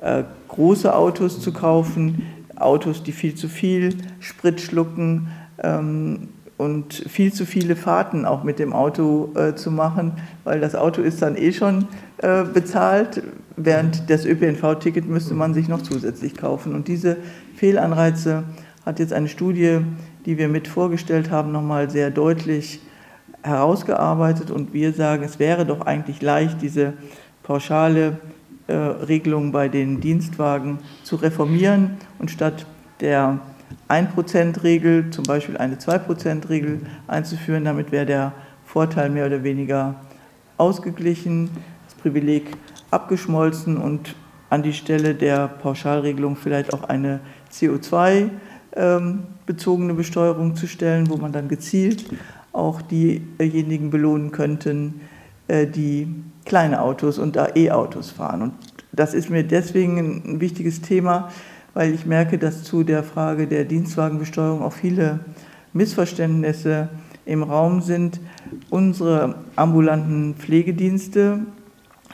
äh, 0.00 0.24
große 0.48 0.94
Autos 0.94 1.40
zu 1.40 1.52
kaufen, 1.52 2.26
Autos, 2.56 3.02
die 3.02 3.12
viel 3.12 3.34
zu 3.34 3.48
viel 3.48 3.96
Sprit 4.20 4.60
schlucken 4.60 5.28
ähm, 5.62 6.28
und 6.62 6.94
viel 6.94 7.32
zu 7.32 7.44
viele 7.44 7.74
Fahrten 7.74 8.24
auch 8.24 8.44
mit 8.44 8.60
dem 8.60 8.72
Auto 8.72 9.32
äh, 9.34 9.56
zu 9.56 9.72
machen, 9.72 10.12
weil 10.44 10.60
das 10.60 10.76
Auto 10.76 11.02
ist 11.02 11.20
dann 11.20 11.36
eh 11.36 11.52
schon 11.52 11.88
äh, 12.18 12.44
bezahlt, 12.44 13.22
während 13.56 14.08
das 14.08 14.24
ÖPNV-Ticket 14.24 15.08
müsste 15.08 15.34
man 15.34 15.54
sich 15.54 15.68
noch 15.68 15.82
zusätzlich 15.82 16.36
kaufen. 16.36 16.74
Und 16.74 16.86
diese 16.86 17.16
Fehlanreize 17.56 18.44
hat 18.86 19.00
jetzt 19.00 19.12
eine 19.12 19.28
Studie, 19.28 19.80
die 20.24 20.38
wir 20.38 20.48
mit 20.48 20.68
vorgestellt 20.68 21.32
haben, 21.32 21.50
nochmal 21.50 21.90
sehr 21.90 22.10
deutlich 22.10 22.80
herausgearbeitet. 23.42 24.52
Und 24.52 24.72
wir 24.72 24.92
sagen, 24.92 25.24
es 25.24 25.40
wäre 25.40 25.66
doch 25.66 25.80
eigentlich 25.80 26.22
leicht, 26.22 26.62
diese 26.62 26.92
pauschale 27.42 28.18
äh, 28.68 28.74
Regelung 28.74 29.50
bei 29.50 29.68
den 29.68 30.00
Dienstwagen 30.00 30.78
zu 31.02 31.16
reformieren 31.16 31.96
und 32.20 32.30
statt 32.30 32.66
der 33.00 33.40
1%-Regel 33.92 35.10
zum 35.10 35.24
Beispiel 35.24 35.56
eine 35.56 35.76
2%-Regel 35.76 36.80
einzuführen. 37.06 37.64
Damit 37.64 37.92
wäre 37.92 38.06
der 38.06 38.32
Vorteil 38.64 39.10
mehr 39.10 39.26
oder 39.26 39.44
weniger 39.44 39.96
ausgeglichen, 40.56 41.50
das 41.84 41.94
Privileg 41.94 42.56
abgeschmolzen 42.90 43.76
und 43.76 44.14
an 44.50 44.62
die 44.62 44.72
Stelle 44.72 45.14
der 45.14 45.48
Pauschalregelung 45.48 46.36
vielleicht 46.36 46.72
auch 46.72 46.84
eine 46.84 47.20
CO2 47.52 48.30
ähm, 48.76 49.24
Besteuerung 49.46 50.56
zu 50.56 50.66
stellen, 50.66 51.10
wo 51.10 51.16
man 51.16 51.32
dann 51.32 51.48
gezielt 51.48 52.04
auch 52.52 52.82
diejenigen 52.82 53.90
belohnen 53.90 54.30
könnten, 54.30 55.00
äh, 55.48 55.66
die 55.66 56.06
kleine 56.44 56.82
Autos 56.82 57.18
und 57.18 57.36
da 57.36 57.48
E-Autos 57.54 58.10
fahren. 58.10 58.42
Und 58.42 58.54
das 58.92 59.14
ist 59.14 59.30
mir 59.30 59.42
deswegen 59.42 59.98
ein 59.98 60.40
wichtiges 60.40 60.82
Thema, 60.82 61.30
weil 61.74 61.94
ich 61.94 62.06
merke, 62.06 62.38
dass 62.38 62.62
zu 62.64 62.84
der 62.84 63.02
Frage 63.02 63.46
der 63.46 63.64
Dienstwagenbesteuerung 63.64 64.62
auch 64.62 64.72
viele 64.72 65.20
Missverständnisse 65.72 66.88
im 67.24 67.42
Raum 67.42 67.80
sind. 67.80 68.20
Unsere 68.70 69.36
ambulanten 69.56 70.34
Pflegedienste 70.34 71.40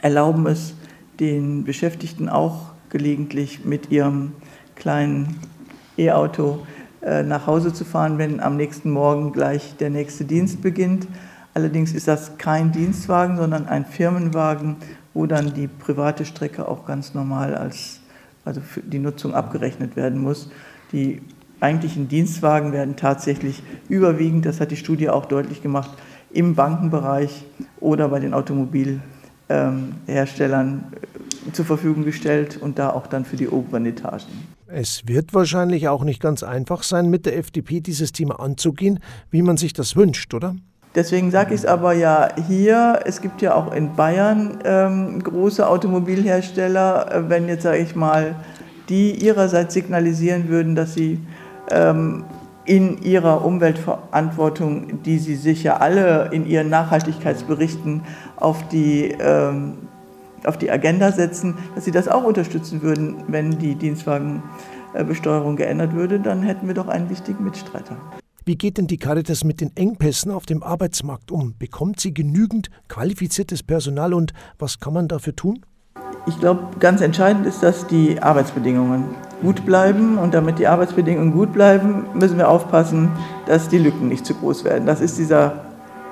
erlauben 0.02 0.46
es 0.46 0.74
den 1.18 1.64
Beschäftigten 1.64 2.28
auch 2.28 2.72
gelegentlich 2.90 3.64
mit 3.64 3.90
ihrem 3.90 4.32
kleinen 4.76 5.40
E-Auto 5.96 6.60
äh, 7.02 7.22
nach 7.22 7.46
Hause 7.46 7.72
zu 7.72 7.84
fahren, 7.84 8.18
wenn 8.18 8.40
am 8.40 8.56
nächsten 8.56 8.90
Morgen 8.90 9.32
gleich 9.32 9.76
der 9.76 9.90
nächste 9.90 10.24
Dienst 10.24 10.62
beginnt. 10.62 11.08
Allerdings 11.54 11.92
ist 11.92 12.06
das 12.06 12.38
kein 12.38 12.70
Dienstwagen, 12.70 13.36
sondern 13.36 13.66
ein 13.66 13.84
Firmenwagen, 13.84 14.76
wo 15.14 15.26
dann 15.26 15.54
die 15.54 15.66
private 15.66 16.24
Strecke 16.24 16.68
auch 16.68 16.86
ganz 16.86 17.14
normal 17.14 17.56
als 17.56 17.97
also 18.48 18.60
für 18.60 18.80
die 18.80 18.98
Nutzung 18.98 19.34
abgerechnet 19.34 19.94
werden 19.94 20.20
muss. 20.20 20.50
Die 20.90 21.22
eigentlichen 21.60 22.08
Dienstwagen 22.08 22.72
werden 22.72 22.96
tatsächlich 22.96 23.62
überwiegend, 23.88 24.46
das 24.46 24.60
hat 24.60 24.72
die 24.72 24.76
Studie 24.76 25.10
auch 25.10 25.26
deutlich 25.26 25.62
gemacht, 25.62 25.90
im 26.32 26.54
Bankenbereich 26.54 27.44
oder 27.80 28.08
bei 28.08 28.20
den 28.20 28.32
Automobilherstellern 28.34 30.92
äh, 30.92 31.52
zur 31.52 31.64
Verfügung 31.64 32.04
gestellt 32.04 32.58
und 32.60 32.78
da 32.78 32.90
auch 32.90 33.06
dann 33.06 33.24
für 33.24 33.36
die 33.36 33.48
oberen 33.48 33.86
Etagen. 33.86 34.26
Es 34.66 35.04
wird 35.06 35.32
wahrscheinlich 35.32 35.88
auch 35.88 36.04
nicht 36.04 36.20
ganz 36.20 36.42
einfach 36.42 36.82
sein, 36.82 37.08
mit 37.08 37.24
der 37.24 37.38
FDP 37.38 37.80
dieses 37.80 38.12
Thema 38.12 38.40
anzugehen, 38.40 38.98
wie 39.30 39.40
man 39.42 39.56
sich 39.56 39.72
das 39.72 39.96
wünscht, 39.96 40.34
oder? 40.34 40.56
Deswegen 40.98 41.30
sage 41.30 41.54
ich 41.54 41.60
es 41.60 41.64
aber 41.64 41.92
ja 41.92 42.28
hier, 42.48 42.98
es 43.04 43.20
gibt 43.20 43.40
ja 43.40 43.54
auch 43.54 43.72
in 43.72 43.94
Bayern 43.94 44.58
ähm, 44.64 45.22
große 45.22 45.64
Automobilhersteller, 45.64 47.14
äh, 47.14 47.30
wenn 47.30 47.46
jetzt, 47.46 47.62
sage 47.62 47.78
ich 47.78 47.94
mal, 47.94 48.34
die 48.88 49.12
ihrerseits 49.12 49.74
signalisieren 49.74 50.48
würden, 50.48 50.74
dass 50.74 50.94
sie 50.94 51.20
ähm, 51.70 52.24
in 52.64 53.00
ihrer 53.00 53.44
Umweltverantwortung, 53.44 55.04
die 55.04 55.20
sie 55.20 55.36
sich 55.36 55.62
ja 55.62 55.76
alle 55.76 56.30
in 56.32 56.44
ihren 56.44 56.68
Nachhaltigkeitsberichten 56.68 58.02
auf 58.34 58.66
die 58.66 59.14
ähm, 59.20 59.74
auf 60.44 60.58
die 60.58 60.68
Agenda 60.68 61.12
setzen, 61.12 61.54
dass 61.76 61.84
sie 61.84 61.92
das 61.92 62.08
auch 62.08 62.24
unterstützen 62.24 62.82
würden, 62.82 63.22
wenn 63.28 63.52
die 63.52 63.76
Dienstwagenbesteuerung 63.76 65.54
geändert 65.54 65.94
würde, 65.94 66.18
dann 66.18 66.42
hätten 66.42 66.66
wir 66.66 66.74
doch 66.74 66.88
einen 66.88 67.08
wichtigen 67.08 67.44
Mitstreiter. 67.44 67.96
Wie 68.44 68.56
geht 68.56 68.78
denn 68.78 68.86
die 68.86 68.96
Caritas 68.96 69.44
mit 69.44 69.60
den 69.60 69.76
Engpässen 69.76 70.30
auf 70.30 70.46
dem 70.46 70.62
Arbeitsmarkt 70.62 71.30
um? 71.30 71.54
Bekommt 71.58 72.00
sie 72.00 72.14
genügend 72.14 72.70
qualifiziertes 72.88 73.62
Personal 73.62 74.14
und 74.14 74.32
was 74.58 74.80
kann 74.80 74.94
man 74.94 75.08
dafür 75.08 75.36
tun? 75.36 75.64
Ich 76.26 76.38
glaube, 76.38 76.62
ganz 76.78 77.00
entscheidend 77.00 77.46
ist, 77.46 77.62
dass 77.62 77.86
die 77.86 78.22
Arbeitsbedingungen 78.22 79.04
gut 79.42 79.64
bleiben. 79.64 80.18
Und 80.18 80.34
damit 80.34 80.58
die 80.58 80.66
Arbeitsbedingungen 80.66 81.32
gut 81.32 81.52
bleiben, 81.52 82.06
müssen 82.14 82.38
wir 82.38 82.48
aufpassen, 82.48 83.10
dass 83.46 83.68
die 83.68 83.78
Lücken 83.78 84.08
nicht 84.08 84.26
zu 84.26 84.34
groß 84.34 84.64
werden. 84.64 84.86
Das 84.86 85.00
ist 85.00 85.18
dieser 85.18 85.64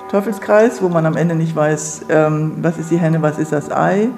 Teufelskreis, 0.09 0.81
wo 0.81 0.89
man 0.89 1.05
am 1.05 1.17
Ende 1.17 1.35
nicht 1.35 1.55
weiß, 1.55 2.05
ähm, 2.09 2.57
was 2.61 2.77
ist 2.77 2.91
die 2.91 2.97
Henne, 2.97 3.21
was 3.21 3.37
ist 3.37 3.51
das 3.51 3.71
Ei. 3.71 4.09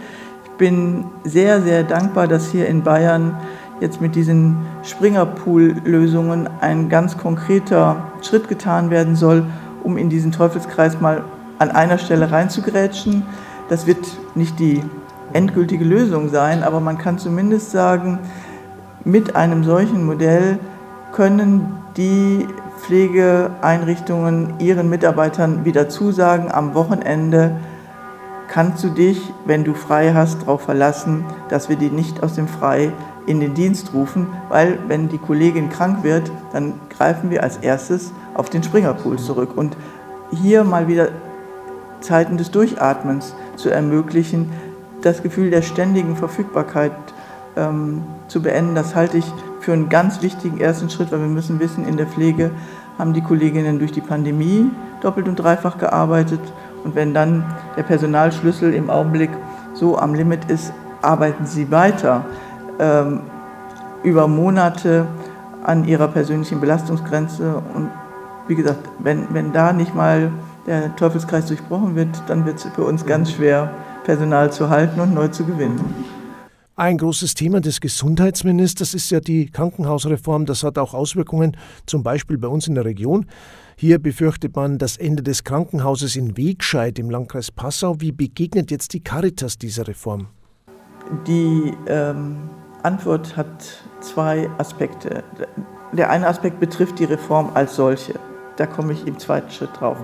Ich 0.46 0.52
bin 0.52 1.06
sehr, 1.24 1.62
sehr 1.62 1.84
dankbar, 1.84 2.28
dass 2.28 2.52
hier 2.52 2.68
in 2.68 2.84
Bayern 2.84 3.36
jetzt 3.80 4.02
mit 4.02 4.16
diesen 4.16 4.58
Springerpool-Lösungen 4.84 6.50
ein 6.62 6.90
ganz 6.90 7.18
konkreter 7.18 8.12
Schritt 8.22 8.48
getan 8.48 8.90
werden 8.90 9.16
soll, 9.16 9.46
um 9.84 9.98
in 9.98 10.10
diesen 10.10 10.32
Teufelskreis 10.32 11.00
mal 11.00 11.24
an 11.58 11.72
einer 11.72 11.98
Stelle 11.98 12.32
reinzugrätschen. 12.32 13.24
Das 13.70 13.88
wird 13.88 14.06
nicht 14.36 14.60
die 14.60 14.84
endgültige 15.34 15.86
Lösung 15.86 16.30
sein, 16.30 16.64
aber 16.64 16.80
man 16.80 16.98
kann 16.98 17.18
zumindest 17.18 17.72
sagen, 17.72 18.20
mit 19.04 19.36
einem 19.36 19.64
solchen 19.64 20.06
Modell 20.06 20.60
können 21.14 21.78
die 21.98 22.48
Pflegeeinrichtungen 22.82 24.56
ihren 24.60 24.90
Mitarbeitern 24.90 25.66
wieder 25.66 25.90
zusagen, 25.90 26.52
am 26.52 26.74
Wochenende 26.74 27.58
kannst 28.48 28.84
du 28.84 28.90
dich, 28.90 29.32
wenn 29.46 29.64
du 29.64 29.74
frei 29.74 30.14
hast, 30.14 30.42
darauf 30.42 30.62
verlassen, 30.62 31.26
dass 31.50 31.70
wir 31.70 31.76
die 31.76 31.90
nicht 31.90 32.24
aus 32.24 32.34
dem 32.34 32.48
Frei 32.48 32.92
in 33.30 33.40
den 33.40 33.54
Dienst 33.54 33.94
rufen, 33.94 34.26
weil 34.50 34.80
wenn 34.88 35.08
die 35.08 35.20
Kollegin 35.20 35.70
krank 35.70 36.04
wird, 36.04 36.32
dann 36.52 36.74
greifen 36.90 37.30
wir 37.30 37.44
als 37.44 37.58
erstes 37.58 38.12
auf 38.34 38.50
den 38.50 38.64
Springerpool 38.64 39.20
zurück. 39.20 39.56
Und 39.56 39.78
hier 40.32 40.64
mal 40.64 40.88
wieder 40.88 41.10
Zeiten 42.02 42.38
des 42.38 42.50
Durchatmens 42.50 43.36
zu 43.56 43.70
ermöglichen, 43.70 44.50
das 45.04 45.22
Gefühl 45.22 45.52
der 45.52 45.62
ständigen 45.62 46.16
Verfügbarkeit 46.16 46.92
ähm, 47.56 48.02
zu 48.28 48.42
beenden, 48.42 48.74
das 48.74 48.96
halte 48.96 49.20
ich 49.20 49.32
für 49.60 49.74
einen 49.74 49.90
ganz 49.90 50.24
wichtigen 50.24 50.60
ersten 50.60 50.90
Schritt, 50.90 51.12
weil 51.12 51.20
wir 51.20 51.28
müssen 51.28 51.60
wissen, 51.60 51.88
in 51.88 51.98
der 51.98 52.08
Pflege 52.08 52.50
haben 52.98 53.14
die 53.14 53.22
Kolleginnen 53.22 53.78
durch 53.78 53.92
die 53.92 54.02
Pandemie 54.02 54.72
doppelt 55.02 55.28
und 55.28 55.36
dreifach 55.36 55.78
gearbeitet. 55.78 56.42
Und 56.84 56.96
wenn 56.96 57.14
dann 57.14 57.46
der 57.78 57.84
Personalschlüssel 57.84 58.74
im 58.74 58.90
Augenblick 58.90 59.30
so 59.76 60.00
am 60.00 60.16
Limit 60.16 60.50
ist, 60.50 60.74
arbeiten 61.02 61.46
sie 61.46 61.70
weiter 61.70 62.26
ähm, 62.80 63.22
über 64.04 64.28
Monate 64.28 65.06
an 65.64 65.86
ihrer 65.86 66.08
persönlichen 66.08 66.60
Belastungsgrenze. 66.60 67.62
Und 67.76 67.90
wie 68.48 68.56
gesagt, 68.56 68.90
wenn, 69.00 69.34
wenn 69.34 69.54
da 69.54 69.74
nicht 69.74 69.94
mal 69.94 70.32
der 70.66 70.96
Teufelskreis 70.96 71.48
durchbrochen 71.48 71.96
wird, 71.96 72.10
dann 72.28 72.46
wird 72.46 72.58
es 72.58 72.64
für 72.74 72.84
uns 72.84 73.06
ganz 73.06 73.32
schwer, 73.32 73.72
Personal 74.04 74.52
zu 74.52 74.70
halten 74.70 75.00
und 75.00 75.14
neu 75.14 75.28
zu 75.28 75.46
gewinnen. 75.46 75.80
Ein 76.76 76.98
großes 76.98 77.34
Thema 77.34 77.60
des 77.60 77.82
Gesundheitsministers 77.82 78.94
ist 78.94 79.12
ja 79.12 79.20
die 79.20 79.48
Krankenhausreform. 79.52 80.46
Das 80.46 80.64
hat 80.64 80.78
auch 80.78 80.94
Auswirkungen, 80.94 81.58
zum 81.86 82.04
Beispiel 82.04 82.38
bei 82.38 82.48
uns 82.48 82.68
in 82.68 82.76
der 82.76 82.86
Region. 82.86 83.26
Hier 83.76 84.00
befürchtet 84.00 84.56
man 84.56 84.78
das 84.78 84.96
Ende 84.96 85.22
des 85.22 85.44
Krankenhauses 85.44 86.16
in 86.16 86.38
Wegscheid 86.38 86.98
im 86.98 87.10
Landkreis 87.10 87.52
Passau. 87.52 88.00
Wie 88.00 88.14
begegnet 88.14 88.72
jetzt 88.72 88.94
die 88.94 89.02
Caritas 89.02 89.58
dieser 89.58 89.90
Reform? 89.90 90.28
Die 91.28 91.74
ähm, 91.88 92.38
Antwort 92.84 93.36
hat 93.36 93.48
zwei 94.02 94.50
Aspekte. 94.58 95.24
Der 95.92 96.10
eine 96.10 96.28
Aspekt 96.28 96.60
betrifft 96.60 97.00
die 97.00 97.06
Reform 97.06 97.50
als 97.54 97.76
solche. 97.76 98.14
Da 98.58 98.66
komme 98.66 98.94
ich 98.94 99.08
im 99.08 99.18
zweiten 99.20 99.50
Schritt 99.52 99.72
drauf. 99.80 99.98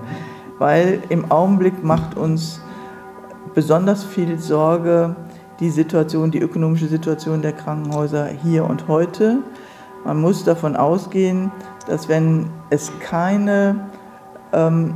Weil 0.58 1.02
im 1.08 1.30
Augenblick 1.30 1.84
macht 1.84 2.16
uns 2.16 2.60
besonders 3.54 4.04
viel 4.04 4.38
Sorge, 4.38 5.16
die 5.60 5.70
Situation, 5.70 6.30
die 6.30 6.40
ökonomische 6.40 6.86
Situation 6.86 7.42
der 7.42 7.52
Krankenhäuser 7.52 8.26
hier 8.26 8.64
und 8.64 8.88
heute. 8.88 9.38
Man 10.04 10.20
muss 10.20 10.44
davon 10.44 10.76
ausgehen, 10.76 11.50
dass 11.86 12.08
wenn 12.08 12.50
es 12.70 12.92
keine 13.00 13.88
ähm, 14.52 14.94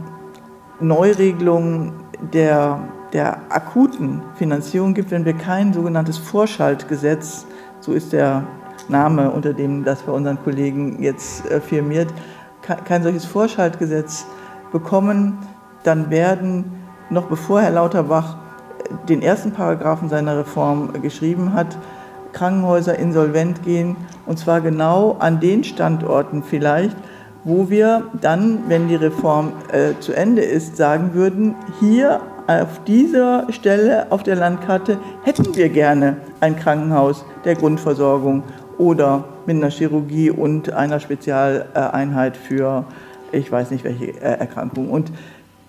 Neuregelung 0.81 1.93
der, 2.33 2.81
der 3.13 3.39
akuten 3.49 4.23
Finanzierung 4.35 4.95
gibt, 4.95 5.11
wenn 5.11 5.25
wir 5.25 5.35
kein 5.35 5.73
sogenanntes 5.73 6.19
Vorschaltgesetz, 6.19 7.47
so 7.91 7.97
ist 7.97 8.13
der 8.13 8.45
Name, 8.89 9.31
unter 9.33 9.53
dem 9.53 9.83
das 9.83 10.03
bei 10.03 10.13
unseren 10.13 10.41
Kollegen 10.45 11.03
jetzt 11.03 11.51
äh, 11.51 11.61
firmiert, 11.61 12.09
kein 12.85 13.03
solches 13.03 13.25
Vorschaltgesetz 13.25 14.27
bekommen, 14.71 15.39
dann 15.83 16.09
werden 16.09 16.71
noch 17.09 17.25
bevor 17.25 17.63
Herr 17.63 17.73
Lauterbach 17.73 18.37
den 19.09 19.23
ersten 19.23 19.51
Paragraphen 19.51 20.09
seiner 20.09 20.39
Reform 20.39 21.03
geschrieben 21.03 21.53
hat, 21.53 21.77
Krankenhäuser 22.33 22.97
insolvent 22.97 23.65
gehen, 23.65 23.97
und 24.25 24.39
zwar 24.39 24.61
genau 24.61 25.17
an 25.19 25.41
den 25.41 25.65
Standorten 25.65 26.45
vielleicht, 26.45 26.97
wo 27.43 27.71
wir 27.71 28.05
dann, 28.21 28.69
wenn 28.69 28.87
die 28.87 28.95
Reform 28.95 29.53
äh, 29.73 29.99
zu 29.99 30.13
Ende 30.13 30.43
ist, 30.43 30.77
sagen 30.77 31.11
würden, 31.15 31.57
hier 31.81 32.21
auf 32.59 32.83
dieser 32.85 33.47
Stelle 33.53 34.11
auf 34.11 34.23
der 34.23 34.37
Landkarte 34.37 34.99
hätten 35.23 35.55
wir 35.55 35.69
gerne 35.69 36.17
ein 36.41 36.57
Krankenhaus 36.57 37.25
der 37.45 37.55
Grundversorgung 37.55 38.43
oder 38.79 39.25
mit 39.47 39.57
einer 39.57 39.71
Chirurgie 39.71 40.31
und 40.31 40.73
einer 40.73 41.01
Spezialeinheit 41.01 42.37
für 42.37 42.85
ich 43.33 43.51
weiß 43.51 43.71
nicht 43.71 43.85
welche 43.85 44.21
Erkrankung. 44.21 44.91
Und 44.91 45.13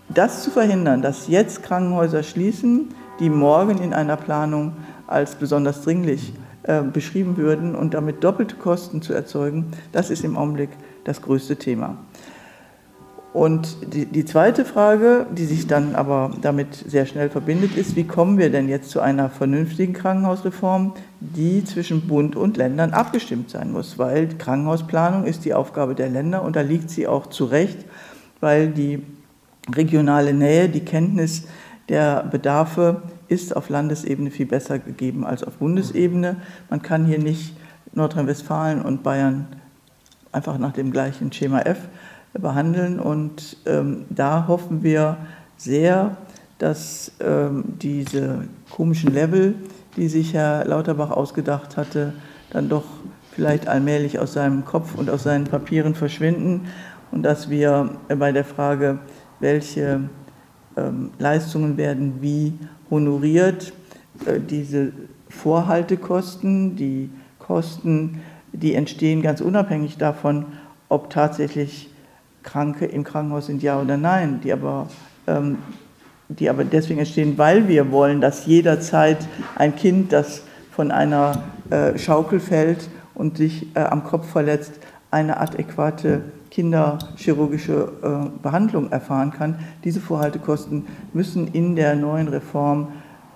das 0.09 0.43
zu 0.43 0.51
verhindern, 0.51 1.01
dass 1.01 1.27
jetzt 1.27 1.63
Krankenhäuser 1.63 2.23
schließen, 2.23 2.89
die 3.19 3.29
morgen 3.29 3.77
in 3.77 3.93
einer 3.93 4.17
Planung 4.17 4.73
als 5.07 5.35
besonders 5.35 5.83
dringlich 5.83 6.33
äh, 6.63 6.81
beschrieben 6.81 7.37
würden 7.37 7.75
und 7.75 7.93
damit 7.93 8.23
doppelte 8.23 8.55
Kosten 8.55 9.01
zu 9.01 9.13
erzeugen, 9.13 9.71
das 9.91 10.09
ist 10.09 10.23
im 10.23 10.37
Augenblick 10.37 10.69
das 11.03 11.21
größte 11.21 11.55
Thema. 11.55 11.97
Und 13.33 13.93
die, 13.93 14.05
die, 14.05 14.25
zweite 14.25 14.65
Frage, 14.65 15.25
die 15.31 15.45
sich 15.45 15.65
dann 15.65 15.95
aber 15.95 16.31
damit 16.41 16.75
sehr 16.75 17.05
schnell 17.05 17.29
verbindet, 17.29 17.77
ist, 17.77 17.95
wie 17.95 18.03
kommen 18.03 18.37
wir 18.37 18.49
denn 18.49 18.67
jetzt 18.67 18.89
zu 18.89 18.99
einer 18.99 19.29
vernünftigen 19.29 19.93
Krankenhausreform, 19.93 20.95
die 21.21 21.63
zwischen 21.63 22.07
Bund 22.07 22.35
und 22.35 22.57
Ländern 22.57 22.91
abgestimmt 22.91 23.49
sein 23.49 23.71
muss, 23.71 23.97
weil 23.97 24.27
Krankenhausplanung 24.27 25.23
ist 25.23 25.45
die 25.45 25.53
Aufgabe 25.53 25.95
der 25.95 26.09
Länder 26.09 26.43
und 26.43 26.57
da 26.57 26.61
liegt 26.61 26.89
sie 26.89 27.07
auch 27.07 27.27
zu 27.27 27.45
Recht, 27.45 27.85
weil 28.41 28.67
die 28.67 29.01
regionale 29.73 30.33
Nähe, 30.33 30.67
die 30.67 30.83
Kenntnis 30.83 31.45
der 31.87 32.23
Bedarfe 32.23 33.01
ist 33.29 33.55
auf 33.55 33.69
Landesebene 33.69 34.29
viel 34.31 34.45
besser 34.45 34.77
gegeben 34.77 35.25
als 35.25 35.45
auf 35.45 35.53
Bundesebene. 35.53 36.35
Man 36.69 36.81
kann 36.81 37.05
hier 37.05 37.19
nicht 37.19 37.55
Nordrhein-Westfalen 37.93 38.81
und 38.81 39.03
Bayern 39.03 39.47
einfach 40.33 40.57
nach 40.57 40.73
dem 40.73 40.91
gleichen 40.91 41.31
Schema 41.31 41.61
F 41.61 41.77
behandeln. 42.33 42.99
Und 42.99 43.57
ähm, 43.65 44.05
da 44.09 44.47
hoffen 44.47 44.83
wir 44.83 45.17
sehr, 45.57 46.17
dass 46.57 47.11
ähm, 47.19 47.63
diese 47.81 48.45
komischen 48.69 49.13
Level, 49.13 49.55
die 49.97 50.07
sich 50.07 50.33
Herr 50.33 50.65
Lauterbach 50.65 51.11
ausgedacht 51.11 51.77
hatte, 51.77 52.13
dann 52.51 52.69
doch 52.69 52.83
vielleicht 53.31 53.67
allmählich 53.67 54.19
aus 54.19 54.33
seinem 54.33 54.65
Kopf 54.65 54.95
und 54.95 55.09
aus 55.09 55.23
seinen 55.23 55.45
Papieren 55.45 55.95
verschwinden 55.95 56.67
und 57.11 57.23
dass 57.23 57.49
wir 57.49 57.91
bei 58.17 58.31
der 58.31 58.45
Frage, 58.45 58.99
welche 59.39 60.01
ähm, 60.77 61.11
Leistungen 61.19 61.77
werden 61.77 62.21
wie 62.21 62.53
honoriert. 62.89 63.73
Äh, 64.25 64.39
diese 64.39 64.91
Vorhaltekosten, 65.29 66.75
die 66.75 67.09
Kosten, 67.39 68.21
die 68.53 68.75
entstehen 68.75 69.21
ganz 69.21 69.41
unabhängig 69.41 69.97
davon, 69.97 70.45
ob 70.89 71.09
tatsächlich 71.09 71.90
Kranke 72.43 72.85
im 72.85 73.03
Krankenhaus 73.03 73.47
sind, 73.47 73.61
ja 73.63 73.79
oder 73.79 73.97
nein, 73.97 74.41
die 74.43 74.51
aber, 74.51 74.87
ähm, 75.27 75.57
die 76.29 76.49
aber 76.49 76.63
deswegen 76.63 76.99
entstehen, 76.99 77.37
weil 77.37 77.67
wir 77.67 77.91
wollen, 77.91 78.21
dass 78.21 78.45
jederzeit 78.45 79.27
ein 79.55 79.75
Kind, 79.75 80.11
das 80.13 80.43
von 80.71 80.91
einer 80.91 81.43
äh, 81.69 81.97
Schaukel 81.97 82.39
fällt 82.39 82.89
und 83.13 83.37
sich 83.37 83.67
äh, 83.75 83.79
am 83.81 84.03
Kopf 84.03 84.29
verletzt, 84.29 84.73
eine 85.11 85.39
adäquate 85.39 86.21
kinderchirurgische 86.49 87.91
äh, 88.01 88.41
Behandlung 88.41 88.91
erfahren 88.91 89.31
kann. 89.31 89.59
Diese 89.83 89.99
Vorhaltekosten 89.99 90.85
müssen 91.13 91.47
in 91.47 91.75
der 91.75 91.95
neuen 91.95 92.27
Reform 92.27 92.89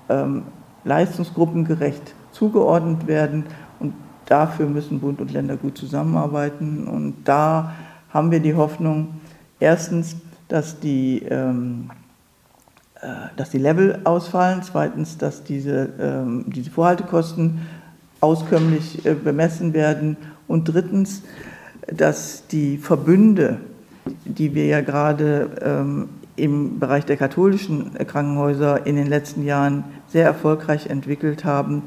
ähm, 0.10 0.44
leistungsgruppengerecht 0.84 2.13
zugeordnet 2.32 3.08
werden 3.08 3.46
und 3.80 3.94
dafür 4.26 4.68
müssen 4.68 5.00
Bund 5.00 5.22
und 5.22 5.32
Länder 5.32 5.56
gut 5.56 5.78
zusammenarbeiten. 5.78 6.88
Und 6.88 7.15
da 7.24 7.74
haben 8.15 8.32
wir 8.32 8.39
die 8.39 8.56
Hoffnung, 8.56 9.19
erstens, 9.60 10.15
dass 10.47 10.80
die, 10.80 11.23
ähm, 11.30 11.89
äh, 13.01 13.08
dass 13.36 13.49
die 13.49 13.58
Level 13.58 13.99
ausfallen, 14.06 14.63
zweitens, 14.63 15.17
dass 15.17 15.43
diese, 15.43 15.89
ähm, 15.99 16.45
diese 16.47 16.71
Vorhaltekosten 16.71 17.60
auskömmlich 18.21 19.06
äh, 19.06 19.15
bemessen 19.15 19.73
werden 19.73 20.15
und 20.47 20.63
drittens, 20.63 21.23
dass 21.88 22.47
die 22.47 22.78
Verbünde, 22.78 23.58
die 24.23 24.56
wir 24.56 24.65
ja 24.67 24.80
gerade 24.80 25.49
ähm, 25.62 26.08
im 26.38 26.80
Bereich 26.80 27.04
der 27.06 27.17
katholischen 27.17 27.95
Krankenhäuser 27.95 28.88
in 28.88 28.95
den 28.95 29.08
letzten 29.08 29.43
Jahren 29.43 29.84
sehr 30.08 30.23
erfolgreich 30.23 30.88
entwickelt 30.88 31.43
haben, 31.43 31.84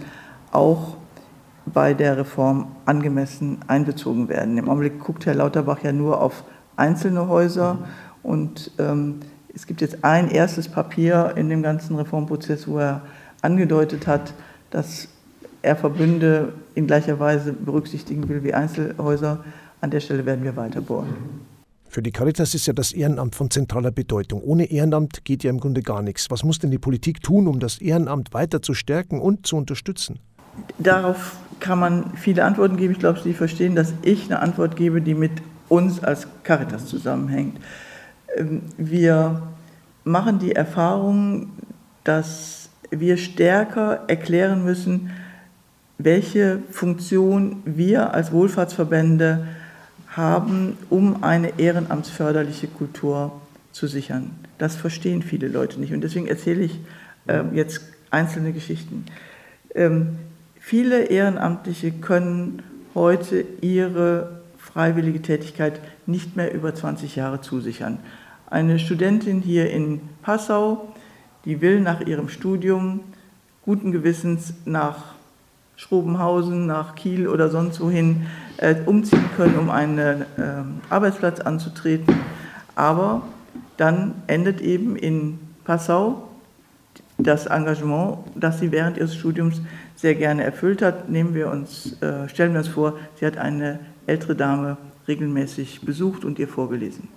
auch 0.52 0.97
bei 1.72 1.94
der 1.94 2.16
Reform 2.16 2.68
angemessen 2.85 3.59
einbezogen 3.66 4.28
werden. 4.28 4.59
Im 4.59 4.68
Augenblick 4.68 4.98
guckt 5.00 5.26
Herr 5.26 5.35
Lauterbach 5.35 5.83
ja 5.83 5.92
nur 5.92 6.20
auf 6.20 6.44
einzelne 6.76 7.28
Häuser 7.28 7.78
und 8.22 8.70
ähm, 8.78 9.20
es 9.54 9.66
gibt 9.66 9.81
jetzt 9.81 10.04
ein 10.04 10.31
erstes 10.31 10.68
Papier 10.68 11.33
in 11.37 11.48
dem 11.48 11.62
ganzen 11.62 11.96
Reformprozess, 11.96 12.68
wo 12.68 12.78
er 12.78 13.02
angedeutet 13.42 14.07
hat, 14.07 14.35
dass 14.70 15.09
er 15.62 15.76
Verbünde 15.76 16.52
in 16.74 16.87
gleicher 16.87 17.18
Weise 17.18 17.52
berücksichtigen 17.52 18.28
will 18.28 18.44
wie 18.44 18.54
Einzelhäuser. 18.54 19.44
An 19.81 19.90
der 19.90 20.00
Stelle 20.00 20.26
werden 20.26 20.44
wir 20.44 20.57
weiter 20.57 20.81
bohren. 20.81 21.09
Für 21.88 22.02
die 22.02 22.12
Caritas 22.12 22.54
ist 22.54 22.66
ja 22.66 22.72
das 22.72 22.92
Ehrenamt 22.92 23.35
von 23.35 23.50
zentraler 23.50 23.90
Bedeutung. 23.90 24.42
Ohne 24.42 24.66
Ehrenamt 24.66 25.24
geht 25.24 25.42
ja 25.42 25.50
im 25.50 25.59
Grunde 25.59 25.83
gar 25.83 26.02
nichts. 26.02 26.31
Was 26.31 26.44
muss 26.44 26.59
denn 26.59 26.70
die 26.70 26.78
Politik 26.78 27.22
tun, 27.22 27.48
um 27.48 27.61
das 27.61 27.78
Ehrenamt 27.78 28.35
weiter 28.35 28.61
zu 28.61 28.74
stärken 28.74 29.20
und 29.20 29.46
zu 29.46 29.57
unterstützen? 29.57 30.20
Darauf 30.79 31.37
kann 31.61 31.79
man 31.79 32.12
viele 32.16 32.44
Antworten 32.44 32.77
geben. 32.77 32.92
Ich 32.92 32.99
glaube, 32.99 33.21
Sie 33.21 33.35
verstehen, 33.35 33.75
dass 33.75 33.94
ich 34.03 34.27
eine 34.27 34.40
Antwort 34.40 34.77
gebe, 34.77 35.01
die 35.01 35.14
mit 35.14 35.33
uns 35.68 36.03
als 36.03 36.27
Caritas 36.44 36.87
zusammenhängt. 36.87 37.59
Ähm, 38.37 38.62
wir 38.77 39.42
machen 40.05 40.38
die 40.38 40.53
Erfahrung, 40.53 41.51
dass 42.05 42.71
wir 42.90 43.16
stärker 43.16 44.05
erklären 44.07 44.64
müssen, 44.64 45.11
welche 45.99 46.61
Funktion 46.71 47.62
wir 47.64 48.14
als 48.14 48.33
Wohlfahrtsverbände 48.33 49.47
haben, 50.09 50.79
um 50.88 51.23
eine 51.23 51.59
ehrenamtsförderliche 51.59 52.68
Kultur 52.68 53.33
zu 53.73 53.87
sichern. 53.87 54.31
Das 54.59 54.77
verstehen 54.77 55.23
viele 55.23 55.49
Leute 55.49 55.79
nicht 55.79 55.92
und 55.92 56.01
deswegen 56.01 56.27
erzähle 56.27 56.62
ich 56.62 56.81
äh, 57.27 57.42
jetzt 57.53 57.83
einzelne 58.11 58.53
Geschichten. 58.53 59.05
Ähm, 59.75 60.18
viele 60.68 61.04
Ehrenamtliche 61.04 61.92
können 61.92 62.62
heute 62.94 63.42
ihre 63.62 64.42
freiwillige 64.59 65.22
Tätigkeit 65.22 65.81
nicht 66.04 66.37
mehr 66.37 66.52
über 66.52 66.74
20 66.74 67.16
Jahre 67.16 67.40
zusichern. 67.40 67.98
Eine 68.50 68.78
Studentin 68.78 69.40
hier 69.40 69.70
in 69.70 70.02
Passau, 70.20 70.92
die 71.46 71.62
will 71.62 71.81
nach 71.81 72.02
ihrem 72.02 72.28
Studium 72.28 73.00
guten 73.64 73.92
Gewissens 73.92 74.52
nach 74.66 75.14
Schrobenhausen, 75.76 76.66
nach 76.66 76.96
Kiel 76.96 77.28
oder 77.28 77.48
sonst 77.48 77.81
wohin 77.81 78.26
äh, 78.59 78.74
umziehen 78.85 79.24
können, 79.38 79.59
um 79.59 79.70
einen 79.70 80.20
äh, 80.20 80.24
Arbeitsplatz 80.90 81.40
anzutreten. 81.40 82.14
Aber 82.74 83.22
dann 83.78 84.16
endet 84.26 84.61
eben 84.61 84.96
in 84.96 85.38
Passau 85.64 86.27
das 87.18 87.46
Engagement, 87.46 88.18
das 88.35 88.61
sie 88.61 88.70
während 88.70 88.96
ihres 88.96 89.16
Studiums 89.16 89.61
sehr 89.96 90.14
gerne 90.14 90.44
erfüllt 90.44 90.83
hat. 90.83 91.11
Nehmen 91.11 91.35
wir 91.35 91.50
uns, 91.50 92.00
äh, 92.00 92.28
stellen 92.28 92.52
wir 92.52 92.61
uns 92.61 92.68
vor, 92.68 92.94
sie 93.16 93.26
hat 93.26 93.37
eine 93.37 93.81
ältere 94.07 94.37
Dame 94.37 94.76
regelmäßig 95.09 95.81
besucht 95.83 96.24
und 96.24 96.38
ihr 96.38 96.48
vorgelesen. 96.48 97.09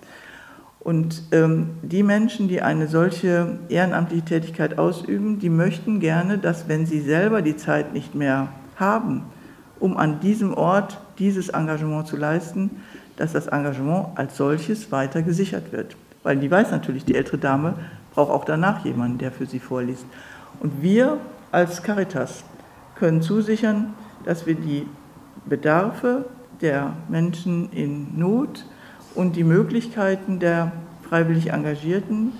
Und 0.80 1.22
ähm, 1.30 1.70
die 1.82 2.02
Menschen, 2.02 2.48
die 2.48 2.60
eine 2.60 2.88
solche 2.88 3.58
ehrenamtliche 3.68 4.24
Tätigkeit 4.24 4.78
ausüben, 4.78 5.38
die 5.38 5.50
möchten 5.50 6.00
gerne, 6.00 6.38
dass 6.38 6.68
wenn 6.68 6.86
sie 6.86 7.00
selber 7.00 7.40
die 7.40 7.56
Zeit 7.56 7.92
nicht 7.92 8.16
mehr 8.16 8.48
haben, 8.74 9.22
um 9.78 9.96
an 9.96 10.18
diesem 10.18 10.54
Ort 10.54 10.98
dieses 11.20 11.50
Engagement 11.50 12.08
zu 12.08 12.16
leisten, 12.16 12.70
dass 13.16 13.32
das 13.32 13.46
Engagement 13.46 14.08
als 14.16 14.36
solches 14.36 14.90
weiter 14.90 15.22
gesichert 15.22 15.70
wird. 15.70 15.96
Weil 16.24 16.38
die 16.38 16.50
weiß 16.50 16.72
natürlich, 16.72 17.04
die 17.04 17.14
ältere 17.14 17.38
Dame 17.38 17.74
braucht 18.14 18.30
auch 18.30 18.44
danach 18.44 18.84
jemanden, 18.84 19.18
der 19.18 19.32
für 19.32 19.46
sie 19.46 19.58
vorliest. 19.58 20.04
Und 20.60 20.82
wir 20.82 21.18
als 21.50 21.82
Caritas 21.82 22.44
können 22.94 23.22
zusichern, 23.22 23.94
dass 24.24 24.46
wir 24.46 24.54
die 24.54 24.86
Bedarfe 25.44 26.26
der 26.60 26.92
Menschen 27.08 27.70
in 27.72 28.18
Not 28.18 28.64
und 29.14 29.36
die 29.36 29.44
Möglichkeiten 29.44 30.38
der 30.38 30.72
freiwillig 31.08 31.50
Engagierten 31.50 32.32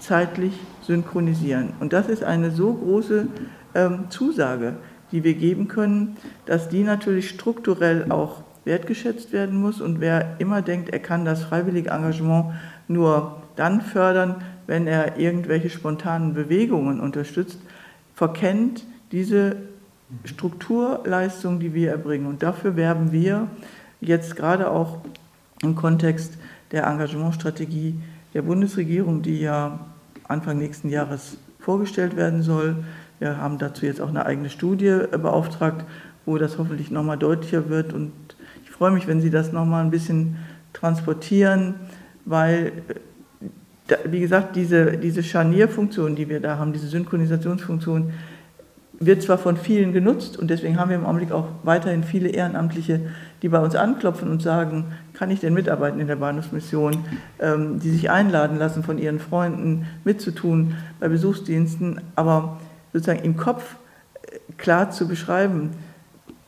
zeitlich 0.00 0.52
synchronisieren. 0.82 1.72
Und 1.80 1.92
das 1.92 2.08
ist 2.08 2.24
eine 2.24 2.50
so 2.50 2.74
große 2.74 3.28
ähm, 3.74 4.10
Zusage, 4.10 4.74
die 5.12 5.24
wir 5.24 5.34
geben 5.34 5.68
können, 5.68 6.16
dass 6.44 6.68
die 6.68 6.82
natürlich 6.82 7.30
strukturell 7.30 8.10
auch 8.10 8.42
wertgeschätzt 8.64 9.32
werden 9.32 9.60
muss. 9.60 9.80
Und 9.80 10.00
wer 10.00 10.36
immer 10.38 10.62
denkt, 10.62 10.90
er 10.90 10.98
kann 10.98 11.24
das 11.24 11.44
freiwillige 11.44 11.90
Engagement 11.90 12.54
nur 12.88 13.42
dann 13.56 13.80
fördern, 13.80 14.36
wenn 14.66 14.86
er 14.86 15.18
irgendwelche 15.18 15.70
spontanen 15.70 16.34
Bewegungen 16.34 17.00
unterstützt, 17.00 17.58
verkennt 18.14 18.84
diese 19.12 19.56
Strukturleistung, 20.24 21.60
die 21.60 21.74
wir 21.74 21.90
erbringen. 21.90 22.26
Und 22.26 22.42
dafür 22.42 22.76
werben 22.76 23.12
wir 23.12 23.48
jetzt 24.00 24.36
gerade 24.36 24.70
auch 24.70 24.98
im 25.62 25.74
Kontext 25.74 26.38
der 26.70 26.86
Engagementstrategie 26.86 27.94
der 28.34 28.42
Bundesregierung, 28.42 29.22
die 29.22 29.40
ja 29.40 29.80
Anfang 30.24 30.58
nächsten 30.58 30.88
Jahres 30.88 31.38
vorgestellt 31.60 32.16
werden 32.16 32.42
soll. 32.42 32.76
Wir 33.18 33.38
haben 33.38 33.58
dazu 33.58 33.86
jetzt 33.86 34.00
auch 34.00 34.08
eine 34.08 34.26
eigene 34.26 34.50
Studie 34.50 35.00
beauftragt, 35.10 35.84
wo 36.26 36.38
das 36.38 36.58
hoffentlich 36.58 36.90
nochmal 36.90 37.18
deutlicher 37.18 37.68
wird. 37.68 37.92
Und 37.92 38.12
ich 38.64 38.70
freue 38.70 38.90
mich, 38.90 39.06
wenn 39.06 39.20
Sie 39.20 39.30
das 39.30 39.52
nochmal 39.52 39.84
ein 39.84 39.90
bisschen 39.90 40.36
transportieren, 40.72 41.74
weil, 42.24 42.72
wie 44.04 44.20
gesagt, 44.20 44.56
diese, 44.56 44.96
diese 44.96 45.22
Scharnierfunktion, 45.22 46.16
die 46.16 46.28
wir 46.28 46.40
da 46.40 46.58
haben, 46.58 46.72
diese 46.72 46.88
Synchronisationsfunktion, 46.88 48.12
wird 49.00 49.22
zwar 49.22 49.38
von 49.38 49.56
vielen 49.56 49.92
genutzt 49.92 50.38
und 50.38 50.48
deswegen 50.48 50.78
haben 50.78 50.88
wir 50.88 50.96
im 50.96 51.04
Augenblick 51.04 51.32
auch 51.32 51.48
weiterhin 51.64 52.04
viele 52.04 52.28
Ehrenamtliche, 52.28 53.00
die 53.42 53.48
bei 53.48 53.58
uns 53.58 53.74
anklopfen 53.74 54.30
und 54.30 54.40
sagen, 54.40 54.92
kann 55.12 55.30
ich 55.30 55.40
denn 55.40 55.52
mitarbeiten 55.52 56.00
in 56.00 56.06
der 56.06 56.16
Bahnhofsmission, 56.16 57.04
ähm, 57.40 57.80
die 57.80 57.90
sich 57.90 58.10
einladen 58.10 58.56
lassen 58.56 58.82
von 58.82 58.98
ihren 58.98 59.18
Freunden 59.18 59.86
mitzutun 60.04 60.76
bei 61.00 61.08
Besuchsdiensten, 61.08 62.00
aber 62.14 62.60
sozusagen 62.92 63.24
im 63.24 63.36
Kopf 63.36 63.74
äh, 64.22 64.38
klar 64.56 64.90
zu 64.90 65.08
beschreiben, 65.08 65.70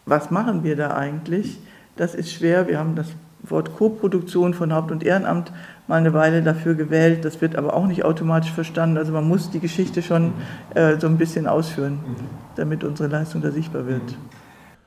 was 0.07 0.31
machen 0.31 0.62
wir 0.62 0.77
da 0.77 0.94
eigentlich, 0.94 1.59
das 1.96 2.14
ist 2.14 2.33
schwer. 2.33 2.68
Wir 2.68 2.79
haben 2.79 2.94
das 2.94 3.09
Wort 3.50 3.76
Koproduktion 3.76 4.54
von 4.54 4.72
Haupt- 4.72 4.90
und 4.90 5.04
Ehrenamt 5.04 5.52
mal 5.87 5.96
eine 5.96 6.12
Weile 6.12 6.42
dafür 6.42 6.74
gewählt. 6.74 7.24
Das 7.24 7.40
wird 7.40 7.56
aber 7.56 7.74
auch 7.74 7.87
nicht 7.87 8.04
automatisch 8.04 8.52
verstanden. 8.52 8.96
Also 8.96 9.12
man 9.12 9.26
muss 9.26 9.50
die 9.50 9.61
Geschichte 9.61 10.02
schon 10.02 10.32
äh, 10.74 10.98
so 10.98 11.06
ein 11.06 11.18
bisschen 11.18 11.46
ausführen, 11.46 11.98
damit 12.56 12.85
unsere 12.85 13.09
Leistung 13.09 13.42
da 13.42 13.50
sichtbar 13.50 13.87
wird. 13.87 14.16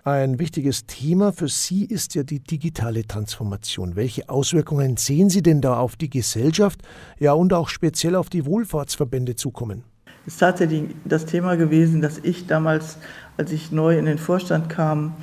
Ein 0.05 0.39
wichtiges 0.39 0.85
Thema 0.85 1.33
für 1.33 1.49
Sie 1.49 1.83
ist 1.85 2.15
ja 2.15 2.23
die 2.23 2.39
digitale 2.39 3.05
Transformation. 3.05 3.95
Welche 3.95 4.29
Auswirkungen 4.29 4.97
sehen 4.97 5.29
Sie 5.29 5.43
denn 5.43 5.61
da 5.61 5.77
auf 5.77 5.97
die 5.97 6.09
Gesellschaft, 6.09 6.81
ja 7.19 7.33
und 7.33 7.53
auch 7.53 7.69
speziell 7.69 8.15
auf 8.15 8.29
die 8.29 8.45
Wohlfahrtsverbände 8.45 9.35
zukommen? 9.35 9.83
Es 10.25 10.33
ist 10.33 10.39
tatsächlich 10.39 10.95
das 11.05 11.25
Thema 11.25 11.57
gewesen, 11.57 12.01
dass 12.01 12.17
ich 12.17 12.47
damals, 12.47 12.97
als 13.37 13.51
ich 13.51 13.71
neu 13.71 13.97
in 13.97 14.05
den 14.05 14.17
Vorstand 14.17 14.69
kam, 14.69 15.15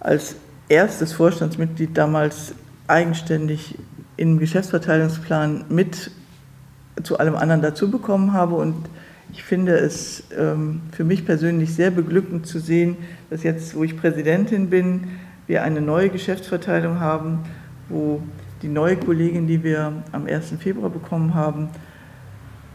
als 0.00 0.36
erstes 0.68 1.12
Vorstandsmitglied 1.12 1.96
damals 1.96 2.54
eigenständig 2.86 3.76
im 4.16 4.38
Geschäftsverteilungsplan 4.38 5.66
mit 5.68 6.10
zu 7.02 7.18
allem 7.18 7.36
anderen 7.36 7.62
dazu 7.62 7.90
bekommen 7.90 8.32
habe. 8.32 8.54
Und 8.54 8.74
ich 9.32 9.42
finde 9.42 9.76
es 9.76 10.24
ähm, 10.36 10.80
für 10.92 11.04
mich 11.04 11.26
persönlich 11.26 11.74
sehr 11.74 11.90
beglückend 11.90 12.46
zu 12.46 12.58
sehen, 12.58 12.96
dass 13.30 13.42
jetzt, 13.42 13.76
wo 13.76 13.84
ich 13.84 13.96
Präsidentin 13.96 14.70
bin, 14.70 15.08
wir 15.46 15.62
eine 15.62 15.80
neue 15.80 16.08
Geschäftsverteilung 16.08 17.00
haben, 17.00 17.40
wo 17.88 18.22
die 18.62 18.68
neue 18.68 18.96
Kollegin, 18.96 19.46
die 19.46 19.62
wir 19.62 19.92
am 20.12 20.26
1. 20.26 20.54
Februar 20.58 20.90
bekommen 20.90 21.34
haben, 21.34 21.68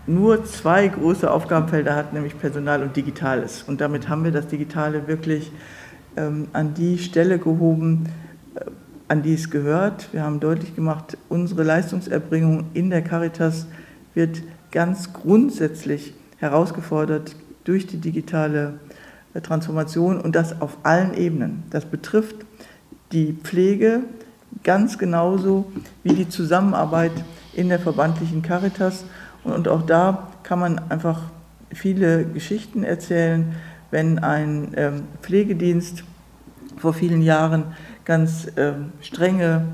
nur 0.08 0.46
zwei 0.46 0.88
große 0.88 1.30
Aufgabenfelder 1.30 1.96
hat, 1.96 2.14
nämlich 2.14 2.38
Personal 2.40 2.82
und 2.82 2.96
Digitales. 2.96 3.64
Und 3.64 3.82
damit 3.82 4.10
haben 4.10 4.24
wir 4.24 4.32
das 4.32 4.48
Digitale 4.48 5.08
wirklich 5.08 5.52
an 6.15 6.74
die 6.76 6.97
Stelle 6.97 7.39
gehoben, 7.39 8.10
äh, 8.56 8.65
an 9.08 9.21
die 9.24 9.34
es 9.34 9.50
gehört. 9.50 10.10
Wir 10.12 10.24
haben 10.24 10.39
deutlich 10.39 10.76
gemacht, 10.76 11.17
unsere 11.30 11.63
Leistungserbringung 11.63 12.65
in 12.74 12.89
der 12.89 13.02
Caritas 13.02 13.67
wird 14.13 14.41
ganz 14.71 15.13
grundsätzlich 15.13 16.13
herausgefordert 16.38 17.36
durch 17.63 17.88
die 17.88 17.97
digitale 17.97 18.80
äh, 19.34 19.41
Transformation 19.41 20.19
und 20.19 20.36
das 20.36 20.62
auf 20.62 20.78
allen 20.84 21.13
Ebenen. 21.13 21.63
Das 21.69 21.86
betrifft 21.86 22.36
die 23.12 23.34
Pflege 23.34 24.02
ganz 24.63 24.97
genauso 24.97 25.71
wie 26.04 26.13
die 26.13 26.30
Zusammenarbeit 26.30 27.12
in 27.54 27.69
der 27.69 27.80
verbandlichen 27.80 28.41
Caritas. 28.41 29.06
Und 29.43 29.67
auch 29.67 29.82
da 29.84 30.30
kann 30.43 30.60
man 30.60 30.80
einfach 30.89 31.21
viele 31.74 32.26
Geschichten 32.26 32.84
erzählen, 32.84 33.56
wenn 33.92 34.20
ein 34.20 34.74
ähm, 34.76 35.04
Pflegedienst 35.22 36.04
vor 36.78 36.94
vielen 36.94 37.22
Jahren 37.22 37.76
ganz 38.06 38.48
ähm, 38.58 38.92
strenge 39.02 39.66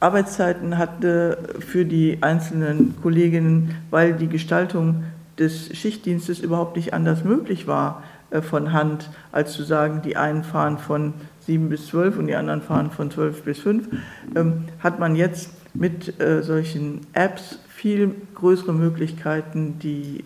Arbeitszeiten 0.00 0.78
hatte 0.78 1.38
für 1.58 1.84
die 1.84 2.18
einzelnen 2.20 2.94
Kolleginnen, 3.02 3.74
weil 3.90 4.14
die 4.14 4.28
Gestaltung 4.28 5.04
des 5.38 5.76
Schichtdienstes 5.76 6.38
überhaupt 6.38 6.76
nicht 6.76 6.94
anders 6.94 7.24
möglich 7.24 7.66
war 7.66 8.04
äh, 8.30 8.40
von 8.40 8.72
Hand, 8.72 9.10
als 9.32 9.52
zu 9.52 9.64
sagen, 9.64 10.02
die 10.02 10.16
einen 10.16 10.44
fahren 10.44 10.78
von 10.78 11.14
sieben 11.40 11.68
bis 11.68 11.86
zwölf 11.88 12.18
und 12.18 12.28
die 12.28 12.36
anderen 12.36 12.62
fahren 12.62 12.90
von 12.90 13.10
zwölf 13.10 13.42
bis 13.42 13.58
fünf, 13.60 13.88
ähm, 14.36 14.64
hat 14.80 15.00
man 15.00 15.16
jetzt 15.16 15.50
mit 15.74 16.20
äh, 16.20 16.42
solchen 16.42 17.00
Apps 17.12 17.58
viel 17.68 18.14
größere 18.34 18.72
Möglichkeiten, 18.72 19.78
die 19.78 20.24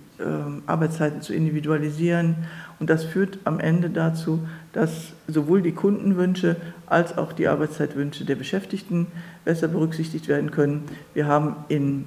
Arbeitszeiten 0.66 1.20
zu 1.20 1.34
individualisieren. 1.34 2.36
Und 2.82 2.90
das 2.90 3.04
führt 3.04 3.38
am 3.44 3.60
Ende 3.60 3.90
dazu, 3.90 4.40
dass 4.72 5.12
sowohl 5.28 5.62
die 5.62 5.70
Kundenwünsche 5.70 6.56
als 6.86 7.16
auch 7.16 7.32
die 7.32 7.46
Arbeitszeitwünsche 7.46 8.24
der 8.24 8.34
Beschäftigten 8.34 9.06
besser 9.44 9.68
berücksichtigt 9.68 10.26
werden 10.26 10.50
können. 10.50 10.82
Wir 11.14 11.28
haben 11.28 11.54
in 11.68 12.06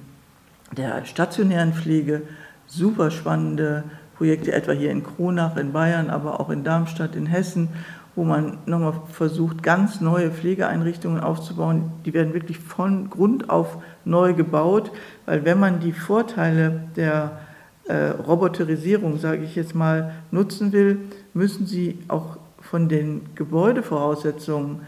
der 0.76 1.06
stationären 1.06 1.72
Pflege 1.72 2.20
super 2.66 3.10
spannende 3.10 3.84
Projekte, 4.18 4.52
etwa 4.52 4.72
hier 4.72 4.90
in 4.90 5.02
Kronach 5.02 5.56
in 5.56 5.72
Bayern, 5.72 6.10
aber 6.10 6.40
auch 6.40 6.50
in 6.50 6.62
Darmstadt 6.62 7.16
in 7.16 7.24
Hessen, 7.24 7.70
wo 8.14 8.24
man 8.24 8.58
nochmal 8.66 9.00
versucht, 9.10 9.62
ganz 9.62 10.02
neue 10.02 10.30
Pflegeeinrichtungen 10.30 11.20
aufzubauen. 11.20 11.90
Die 12.04 12.12
werden 12.12 12.34
wirklich 12.34 12.58
von 12.58 13.08
Grund 13.08 13.48
auf 13.48 13.78
neu 14.04 14.34
gebaut, 14.34 14.90
weil 15.24 15.46
wenn 15.46 15.58
man 15.58 15.80
die 15.80 15.92
Vorteile 15.92 16.82
der 16.96 17.45
äh, 17.88 18.08
Roboterisierung, 18.08 19.18
sage 19.18 19.44
ich 19.44 19.54
jetzt 19.54 19.74
mal, 19.74 20.12
nutzen 20.30 20.72
will, 20.72 20.98
müssen 21.34 21.66
sie 21.66 21.98
auch 22.08 22.36
von 22.60 22.88
den 22.88 23.22
Gebäudevoraussetzungen 23.34 24.80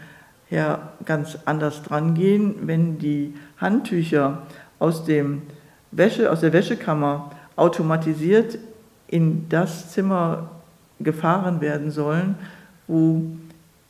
her 0.47 0.93
ganz 1.05 1.37
anders 1.45 1.83
dran 1.83 2.13
gehen. 2.13 2.55
Wenn 2.63 2.97
die 2.97 3.33
Handtücher 3.57 4.43
aus, 4.79 5.05
dem 5.05 5.43
Wäsche, 5.91 6.31
aus 6.31 6.41
der 6.41 6.53
Wäschekammer 6.53 7.31
automatisiert 7.55 8.57
in 9.07 9.47
das 9.49 9.91
Zimmer 9.91 10.49
gefahren 10.99 11.61
werden 11.61 11.91
sollen, 11.91 12.35
wo 12.87 13.21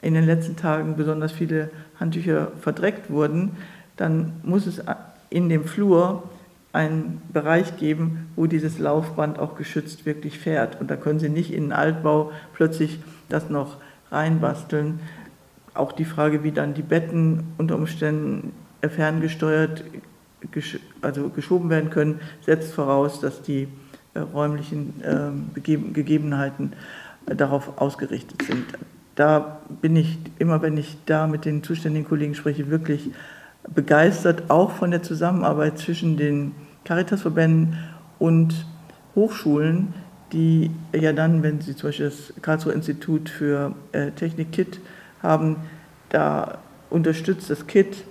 in 0.01 0.13
den 0.13 0.25
letzten 0.25 0.55
Tagen 0.55 0.95
besonders 0.95 1.31
viele 1.31 1.69
Handtücher 1.99 2.51
verdreckt 2.61 3.09
wurden, 3.09 3.57
dann 3.97 4.33
muss 4.43 4.65
es 4.65 4.81
in 5.29 5.49
dem 5.49 5.65
Flur 5.65 6.23
einen 6.71 7.21
Bereich 7.33 7.77
geben, 7.77 8.27
wo 8.35 8.45
dieses 8.45 8.77
Laufband 8.79 9.39
auch 9.39 9.55
geschützt 9.55 10.05
wirklich 10.05 10.37
fährt. 10.37 10.79
Und 10.79 10.91
da 10.91 10.95
können 10.95 11.19
Sie 11.19 11.29
nicht 11.29 11.51
in 11.51 11.63
einen 11.63 11.71
Altbau 11.71 12.31
plötzlich 12.53 12.99
das 13.27 13.49
noch 13.49 13.77
reinbasteln. 14.11 14.99
Auch 15.73 15.91
die 15.91 16.05
Frage, 16.05 16.43
wie 16.43 16.51
dann 16.51 16.73
die 16.73 16.81
Betten 16.81 17.53
unter 17.57 17.75
Umständen 17.75 18.53
ferngesteuert 18.81 19.83
also 21.01 21.29
geschoben 21.29 21.69
werden 21.69 21.89
können, 21.89 22.21
setzt 22.45 22.73
voraus, 22.73 23.19
dass 23.19 23.41
die 23.41 23.67
äh, 24.13 24.19
räumlichen 24.19 25.01
ähm, 25.03 25.49
Gegebenheiten 25.53 26.73
darauf 27.25 27.77
ausgerichtet 27.79 28.43
sind. 28.43 28.65
Da 29.15 29.59
bin 29.81 29.95
ich 29.95 30.17
immer, 30.39 30.61
wenn 30.61 30.77
ich 30.77 30.97
da 31.05 31.27
mit 31.27 31.45
den 31.45 31.61
zuständigen 31.61 32.07
Kollegen 32.07 32.35
spreche, 32.35 32.69
wirklich 32.69 33.11
begeistert, 33.67 34.49
auch 34.49 34.71
von 34.71 34.91
der 34.91 35.03
Zusammenarbeit 35.03 35.77
zwischen 35.77 36.17
den 36.17 36.53
Caritasverbänden 36.85 37.77
und 38.17 38.65
Hochschulen, 39.15 39.93
die 40.31 40.71
ja 40.93 41.13
dann, 41.13 41.43
wenn 41.43 41.61
sie 41.61 41.75
zum 41.75 41.89
Beispiel 41.89 42.05
das 42.09 42.33
Karlsruher 42.41 42.73
Institut 42.73 43.29
für 43.29 43.73
äh, 43.91 44.11
Technik 44.11 44.51
KIT 44.51 44.79
haben, 45.21 45.57
da 46.09 46.59
unterstützt 46.89 47.49
das 47.49 47.67
KIT 47.67 48.03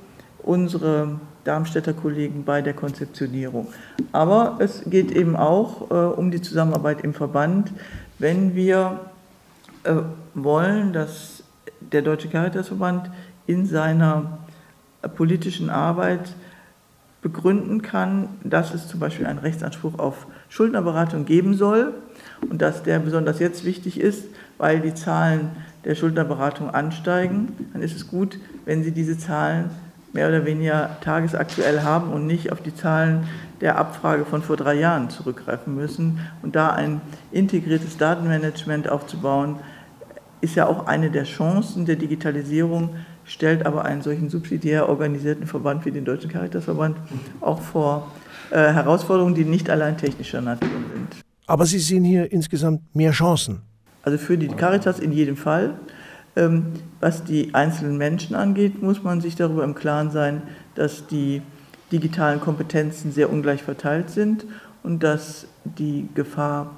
unsere 0.43 1.19
Darmstädter 1.45 1.93
Kollegen 1.93 2.45
bei 2.45 2.63
der 2.63 2.75
Konzeptionierung. 2.75 3.69
Aber 4.13 4.57
es 4.61 4.83
geht 4.87 5.11
eben 5.13 5.37
auch 5.37 5.91
äh, 5.91 5.95
um 5.95 6.31
die 6.31 6.43
Zusammenarbeit 6.43 7.03
im 7.03 7.15
Verband. 7.15 7.73
Wenn 8.19 8.55
wir 8.55 9.01
äh, 9.85 9.95
wollen, 10.35 10.93
dass 10.93 11.43
der 11.81 12.03
Deutsche 12.03 12.29
Caritasverband 12.29 13.11
in 13.47 13.67
seiner 13.67 14.38
politischen 15.03 15.71
Arbeit 15.71 16.35
begründen 17.23 17.83
kann, 17.83 18.29
dass 18.45 18.75
es 18.75 18.89
zum 18.89 19.01
Beispiel 19.01 19.27
einen 19.27 19.41
Rechtsanspruch 19.41 19.99
auf 19.99 20.27
Schuldnerberatung 20.49 21.25
geben 21.25 21.55
soll 21.55 21.95
und 22.49 22.63
dass 22.63 22.83
der 22.83 22.99
besonders 23.01 23.39
jetzt 23.39 23.65
wichtig 23.65 24.01
ist, 24.01 24.25
weil 24.57 24.81
die 24.81 24.95
Zahlen 24.95 25.51
der 25.85 25.95
Schuldnerberatung 25.95 26.71
ansteigen, 26.71 27.71
dann 27.73 27.83
ist 27.83 27.97
es 27.97 28.09
gut, 28.09 28.39
wenn 28.65 28.83
Sie 28.83 28.93
diese 28.93 29.19
Zahlen 29.19 29.71
mehr 30.13 30.29
oder 30.29 30.45
weniger 30.47 30.97
tagesaktuell 31.01 31.83
haben 31.83 32.13
und 32.13 32.27
nicht 32.27 32.51
auf 32.53 32.61
die 32.61 32.75
Zahlen 32.75 33.29
der 33.61 33.79
Abfrage 33.79 34.25
von 34.25 34.43
vor 34.43 34.57
drei 34.57 34.75
Jahren 34.75 35.11
zurückgreifen 35.11 35.75
müssen. 35.75 36.21
Und 36.43 36.57
da 36.57 36.71
ein 36.71 37.01
integriertes 37.31 37.99
Datenmanagement 37.99 38.89
aufzubauen, 38.89 39.57
ist 40.41 40.55
ja 40.55 40.67
auch 40.67 40.87
eine 40.87 41.11
der 41.11 41.25
Chancen 41.25 41.85
der 41.85 41.97
Digitalisierung, 41.97 42.91
stellt 43.29 43.65
aber 43.65 43.85
einen 43.85 44.03
solchen 44.03 44.29
subsidiär 44.31 44.89
organisierten 44.89 45.47
Verband 45.47 45.85
wie 45.85 45.93
den 45.93 46.05
Deutschen 46.05 46.31
Caritasverband 46.31 46.97
auch 47.41 47.61
vor 47.61 48.11
äh, 48.51 48.57
Herausforderungen, 48.57 49.35
die 49.35 49.45
nicht 49.45 49.71
allein 49.71 49.97
technischer 49.97 50.41
Natur 50.41 50.69
sind. 50.93 51.23
Aber 51.47 51.65
Sie 51.65 51.79
sehen 51.79 52.05
hier 52.05 52.33
insgesamt 52.33 52.83
mehr 52.95 53.13
Chancen. 53.13 53.63
Also 54.03 54.19
für 54.19 54.37
die 54.37 54.49
Caritas 54.49 54.99
in 54.99 55.13
jedem 55.13 55.37
Fall. 55.37 55.75
Ähm, 56.37 56.73
was 57.01 57.25
die 57.25 57.55
einzelnen 57.55 57.97
Menschen 57.97 58.35
angeht, 58.35 58.83
muss 58.83 59.03
man 59.03 59.21
sich 59.21 59.37
darüber 59.37 59.65
im 59.65 59.75
Klaren 59.75 60.11
sein, 60.11 60.43
dass 60.75 61.07
die 61.07 61.43
digitalen 61.91 62.41
Kompetenzen 62.41 63.13
sehr 63.13 63.31
ungleich 63.31 63.63
verteilt 63.63 64.11
sind 64.11 64.47
und 64.83 65.03
dass 65.03 65.47
die 65.65 66.09
Gefahr 66.15 66.71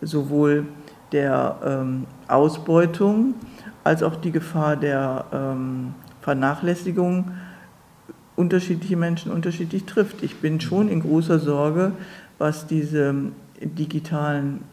sowohl 0.00 0.66
der 1.12 1.58
ähm, 1.64 2.06
Ausbeutung 2.28 3.34
als 3.86 4.02
auch 4.02 4.16
die 4.16 4.32
Gefahr 4.32 4.76
der 4.76 5.24
ähm, 5.32 5.94
Vernachlässigung 6.20 7.30
unterschiedliche 8.34 8.96
Menschen 8.96 9.30
unterschiedlich 9.30 9.84
trifft. 9.84 10.24
Ich 10.24 10.36
bin 10.40 10.60
schon 10.60 10.88
in 10.88 11.00
großer 11.00 11.38
Sorge, 11.38 11.92
was 12.38 12.66
diese 12.66 13.14
digitalen 13.60 14.64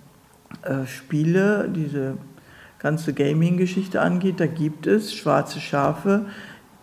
äh, 0.64 0.88
Spiele, 0.88 1.70
diese 1.74 2.18
ganze 2.80 3.14
Gaming-Geschichte 3.14 4.02
angeht. 4.02 4.40
Da 4.40 4.48
gibt 4.48 4.88
es 4.88 5.14
schwarze 5.14 5.60
Schafe, 5.62 6.26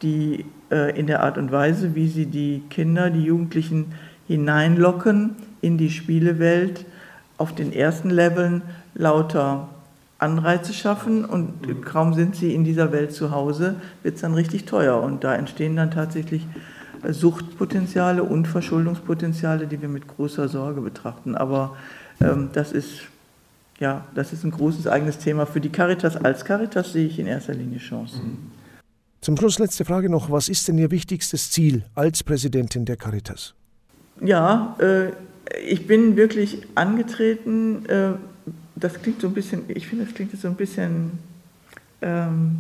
die 0.01 0.47
äh, 0.71 0.97
in 0.99 1.09
der 1.09 1.25
Art 1.25 1.37
und 1.37 1.51
Weise, 1.51 1.97
wie 1.97 2.07
sie 2.07 2.27
die 2.27 2.63
Kinder, 2.71 3.11
die 3.11 3.25
Jugendlichen 3.25 3.87
hineinlocken 4.29 5.35
in 5.61 5.79
die 5.79 5.91
Spielewelt, 5.91 6.87
auf 7.37 7.55
den 7.55 7.73
ersten 7.73 8.11
Leveln 8.11 8.63
lauter 8.95 9.69
Anreize 10.21 10.73
schaffen 10.73 11.25
und 11.25 11.67
mhm. 11.67 11.81
kaum 11.83 12.15
sind 12.15 12.37
sie 12.37 12.55
in 12.55 12.65
dieser 12.65 12.93
Welt 12.93 13.13
zu 13.13 13.31
Hause, 13.31 13.77
wird 14.03 14.17
es 14.17 14.21
dann 14.21 14.35
richtig 14.35 14.67
teuer. 14.67 15.03
Und 15.03 15.25
da 15.25 15.35
entstehen 15.35 15.77
dann 15.77 15.91
tatsächlich 15.91 16.47
äh, 17.03 17.13
Suchtpotenziale 17.13 18.23
und 18.23 18.47
Verschuldungspotenziale, 18.47 19.67
die 19.67 19.81
wir 19.81 19.89
mit 19.89 20.07
großer 20.07 20.49
Sorge 20.49 20.81
betrachten. 20.81 21.35
Aber 21.35 21.77
ähm, 22.21 22.51
das 22.53 22.73
ist 22.73 23.03
ja, 23.79 24.05
das 24.15 24.33
ist 24.33 24.45
ein 24.45 24.51
großes 24.51 24.87
eigenes 24.87 25.19
Thema. 25.19 25.47
Für 25.47 25.61
die 25.61 25.71
Caritas 25.71 26.17
als 26.17 26.45
Caritas 26.45 26.93
sehe 26.93 27.07
ich 27.07 27.19
in 27.19 27.27
erster 27.27 27.55
Linie 27.55 27.79
Chancen. 27.79 28.23
Mhm. 28.23 28.53
Zum 29.23 29.37
Schluss 29.37 29.59
letzte 29.59 29.85
Frage 29.85 30.09
noch. 30.09 30.31
Was 30.31 30.49
ist 30.49 30.69
denn 30.69 30.79
Ihr 30.79 30.91
wichtigstes 30.91 31.51
Ziel 31.51 31.85
als 31.95 32.23
Präsidentin 32.23 32.85
der 32.85 32.97
Caritas? 32.97 33.55
Ja, 34.23 34.77
äh, 34.79 35.13
ich 35.67 35.87
bin 35.87 36.17
wirklich 36.17 36.63
angetreten. 36.75 37.87
Äh, 37.87 38.13
das 38.81 39.01
klingt 39.01 39.21
so 39.21 39.29
ein 39.29 39.35
bisschen, 39.35 39.63
ich 39.69 39.87
finde, 39.87 40.05
das 40.05 40.15
klingt 40.15 40.39
so 40.39 40.49
ein 40.49 40.55
bisschen, 40.55 41.19
ähm, 42.03 42.59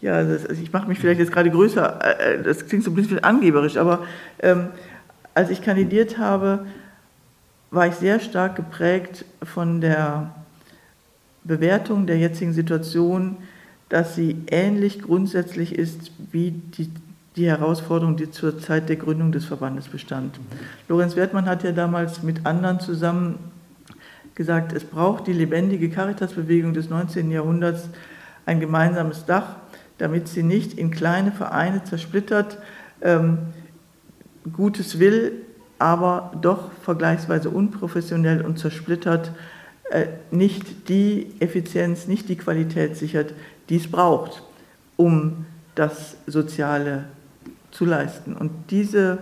ja, 0.00 0.22
das, 0.22 0.46
also 0.46 0.62
ich 0.62 0.72
mache 0.72 0.86
mich 0.86 0.98
vielleicht 0.98 1.20
jetzt 1.20 1.32
gerade 1.32 1.50
größer, 1.50 1.98
äh, 2.02 2.34
äh, 2.34 2.42
das 2.42 2.66
klingt 2.66 2.84
so 2.84 2.90
ein 2.90 2.94
bisschen 2.94 3.22
angeberisch, 3.24 3.76
aber 3.76 4.04
ähm, 4.40 4.68
als 5.34 5.50
ich 5.50 5.62
kandidiert 5.62 6.18
habe, 6.18 6.66
war 7.70 7.86
ich 7.86 7.94
sehr 7.94 8.20
stark 8.20 8.56
geprägt 8.56 9.24
von 9.42 9.80
der 9.80 10.34
Bewertung 11.44 12.06
der 12.06 12.18
jetzigen 12.18 12.52
Situation, 12.52 13.36
dass 13.88 14.14
sie 14.14 14.36
ähnlich 14.48 15.02
grundsätzlich 15.02 15.74
ist 15.74 16.10
wie 16.32 16.50
die, 16.50 16.90
die 17.36 17.46
Herausforderung, 17.46 18.16
die 18.16 18.30
zur 18.30 18.58
Zeit 18.58 18.88
der 18.88 18.96
Gründung 18.96 19.30
des 19.30 19.44
Verbandes 19.44 19.88
bestand. 19.88 20.40
Lorenz 20.88 21.16
Wertmann 21.16 21.46
hat 21.46 21.62
ja 21.62 21.72
damals 21.72 22.22
mit 22.22 22.46
anderen 22.46 22.80
zusammen 22.80 23.38
gesagt, 24.36 24.72
es 24.72 24.84
braucht 24.84 25.26
die 25.26 25.32
lebendige 25.32 25.90
Caritasbewegung 25.90 26.74
des 26.74 26.88
19. 26.88 27.30
Jahrhunderts 27.32 27.88
ein 28.44 28.60
gemeinsames 28.60 29.26
Dach, 29.26 29.56
damit 29.98 30.28
sie 30.28 30.44
nicht 30.44 30.78
in 30.78 30.90
kleine 30.90 31.32
Vereine 31.32 31.82
zersplittert, 31.82 32.58
ähm, 33.02 33.38
Gutes 34.52 35.00
will, 35.00 35.32
aber 35.78 36.32
doch 36.40 36.70
vergleichsweise 36.82 37.50
unprofessionell 37.50 38.42
und 38.42 38.60
zersplittert 38.60 39.32
äh, 39.90 40.06
nicht 40.30 40.88
die 40.88 41.32
Effizienz, 41.40 42.06
nicht 42.06 42.28
die 42.28 42.36
Qualität 42.36 42.96
sichert, 42.96 43.34
die 43.68 43.76
es 43.76 43.90
braucht, 43.90 44.42
um 44.96 45.46
das 45.74 46.16
Soziale 46.26 47.04
zu 47.72 47.84
leisten. 47.84 48.34
Und 48.36 48.52
diese, 48.70 49.18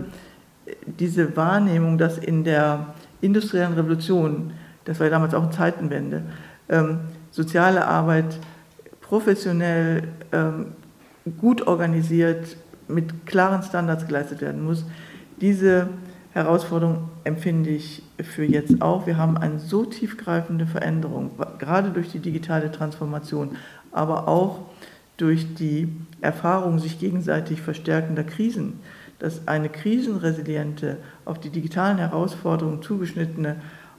diese 0.87 1.37
Wahrnehmung, 1.37 1.99
dass 1.99 2.19
in 2.19 2.45
der 2.45 2.95
industriellen 3.21 3.73
Revolution, 3.73 4.53
das 4.85 5.01
war 5.01 5.11
damals 5.11 5.35
auch 5.35 5.43
eine 5.43 5.51
Zeitenwende, 5.51 6.23
ähm, 6.69 7.01
soziale 7.31 7.87
Arbeit 7.87 8.39
professionell, 9.01 10.09
ähm, 10.33 10.73
gut 11.39 11.67
organisiert, 11.67 12.57
mit 12.89 13.27
klaren 13.27 13.63
Standards 13.63 14.07
geleistet 14.07 14.41
werden 14.41 14.65
muss, 14.65 14.85
diese 15.41 15.89
Herausforderung 16.33 17.11
empfinde 17.23 17.71
ich 17.71 18.03
für 18.21 18.45
jetzt 18.45 18.83
auch. 18.83 19.07
Wir 19.07 19.17
haben 19.17 19.39
eine 19.39 19.59
so 19.59 19.85
tiefgreifende 19.85 20.67
Veränderung, 20.67 21.31
gerade 21.59 21.91
durch 21.91 22.11
die 22.11 22.19
digitale 22.19 22.73
Transformation, 22.73 23.57
aber 23.93 24.29
auch 24.29 24.61
durch 25.17 25.55
die 25.55 25.95
Erfahrung 26.21 26.81
sich 26.81 26.99
gegenseitig 26.99 27.63
verstärkender 27.63 28.25
Krisen, 28.25 28.81
dass 29.21 29.47
eine 29.47 29.69
krisenresiliente, 29.69 30.97
auf 31.25 31.39
die 31.39 31.51
digitalen 31.51 31.99
Herausforderungen 31.99 32.83
zugeschnittene 32.83 33.57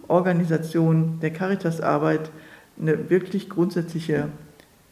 Organisation 0.07 1.19
der 1.21 1.31
Caritasarbeit 1.31 2.31
eine 2.79 3.09
wirklich 3.09 3.49
grundsätzliche 3.49 4.29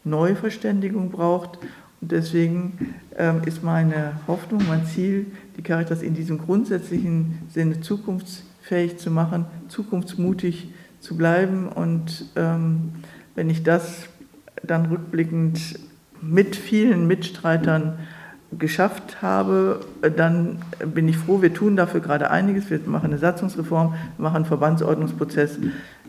Neuverständigung 0.04 1.10
braucht 1.10 1.58
und 2.04 2.12
deswegen 2.12 2.94
ähm, 3.16 3.40
ist 3.46 3.62
meine 3.62 4.20
Hoffnung, 4.26 4.60
mein 4.68 4.84
Ziel, 4.84 5.24
die 5.56 5.62
Caritas 5.62 6.02
in 6.02 6.12
diesem 6.12 6.36
grundsätzlichen 6.36 7.38
Sinne 7.48 7.80
zukunftsfähig 7.80 8.98
zu 8.98 9.10
machen, 9.10 9.46
zukunftsmutig 9.68 10.68
zu 11.00 11.16
bleiben. 11.16 11.68
Und 11.68 12.26
ähm, 12.36 12.92
wenn 13.34 13.48
ich 13.48 13.62
das 13.62 14.08
dann 14.62 14.84
rückblickend 14.84 15.78
mit 16.20 16.56
vielen 16.56 17.06
Mitstreitern 17.06 17.98
geschafft 18.58 19.22
habe, 19.22 19.80
dann 20.16 20.58
bin 20.94 21.08
ich 21.08 21.16
froh. 21.16 21.42
Wir 21.42 21.52
tun 21.52 21.76
dafür 21.76 22.00
gerade 22.00 22.30
einiges. 22.30 22.70
Wir 22.70 22.80
machen 22.86 23.06
eine 23.06 23.18
Satzungsreform, 23.18 23.94
machen 24.18 24.36
einen 24.36 24.44
Verbandsordnungsprozess. 24.44 25.58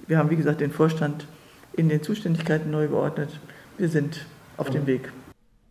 Wir 0.08 0.18
haben, 0.18 0.30
wie 0.30 0.36
gesagt, 0.36 0.62
den 0.62 0.72
Vorstand 0.72 1.28
in 1.74 1.90
den 1.90 2.04
Zuständigkeiten 2.04 2.72
neu 2.72 2.88
geordnet. 2.88 3.40
Wir 3.78 3.90
sind 3.90 4.26
auf 4.58 4.70
dem 4.70 4.86
Weg. 4.88 5.12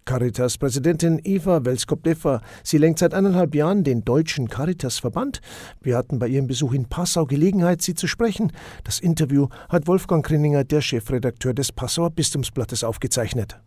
Caritas-Präsidentin 0.04 1.18
Eva 1.24 1.64
Welskop-Deffer. 1.64 2.42
Sie 2.62 2.76
lenkt 2.76 2.98
seit 2.98 3.14
eineinhalb 3.14 3.54
Jahren 3.54 3.84
den 3.84 4.04
Deutschen 4.04 4.48
Caritas-Verband. 4.48 5.40
Wir 5.80 5.96
hatten 5.96 6.18
bei 6.18 6.28
ihrem 6.28 6.46
Besuch 6.46 6.74
in 6.74 6.84
Passau 6.87 7.24
Gelegenheit, 7.24 7.80
sie 7.80 7.94
zu 7.94 8.06
sprechen. 8.06 8.52
Das 8.84 9.00
Interview 9.00 9.48
hat 9.70 9.87
Wolfgang 9.87 10.24
Krinninger, 10.24 10.64
der 10.64 10.82
Chefredakteur 10.82 11.54
des 11.54 11.72
Passauer 11.72 12.10
Bistumsblattes, 12.10 12.84
aufgezeichnet. 12.84 13.58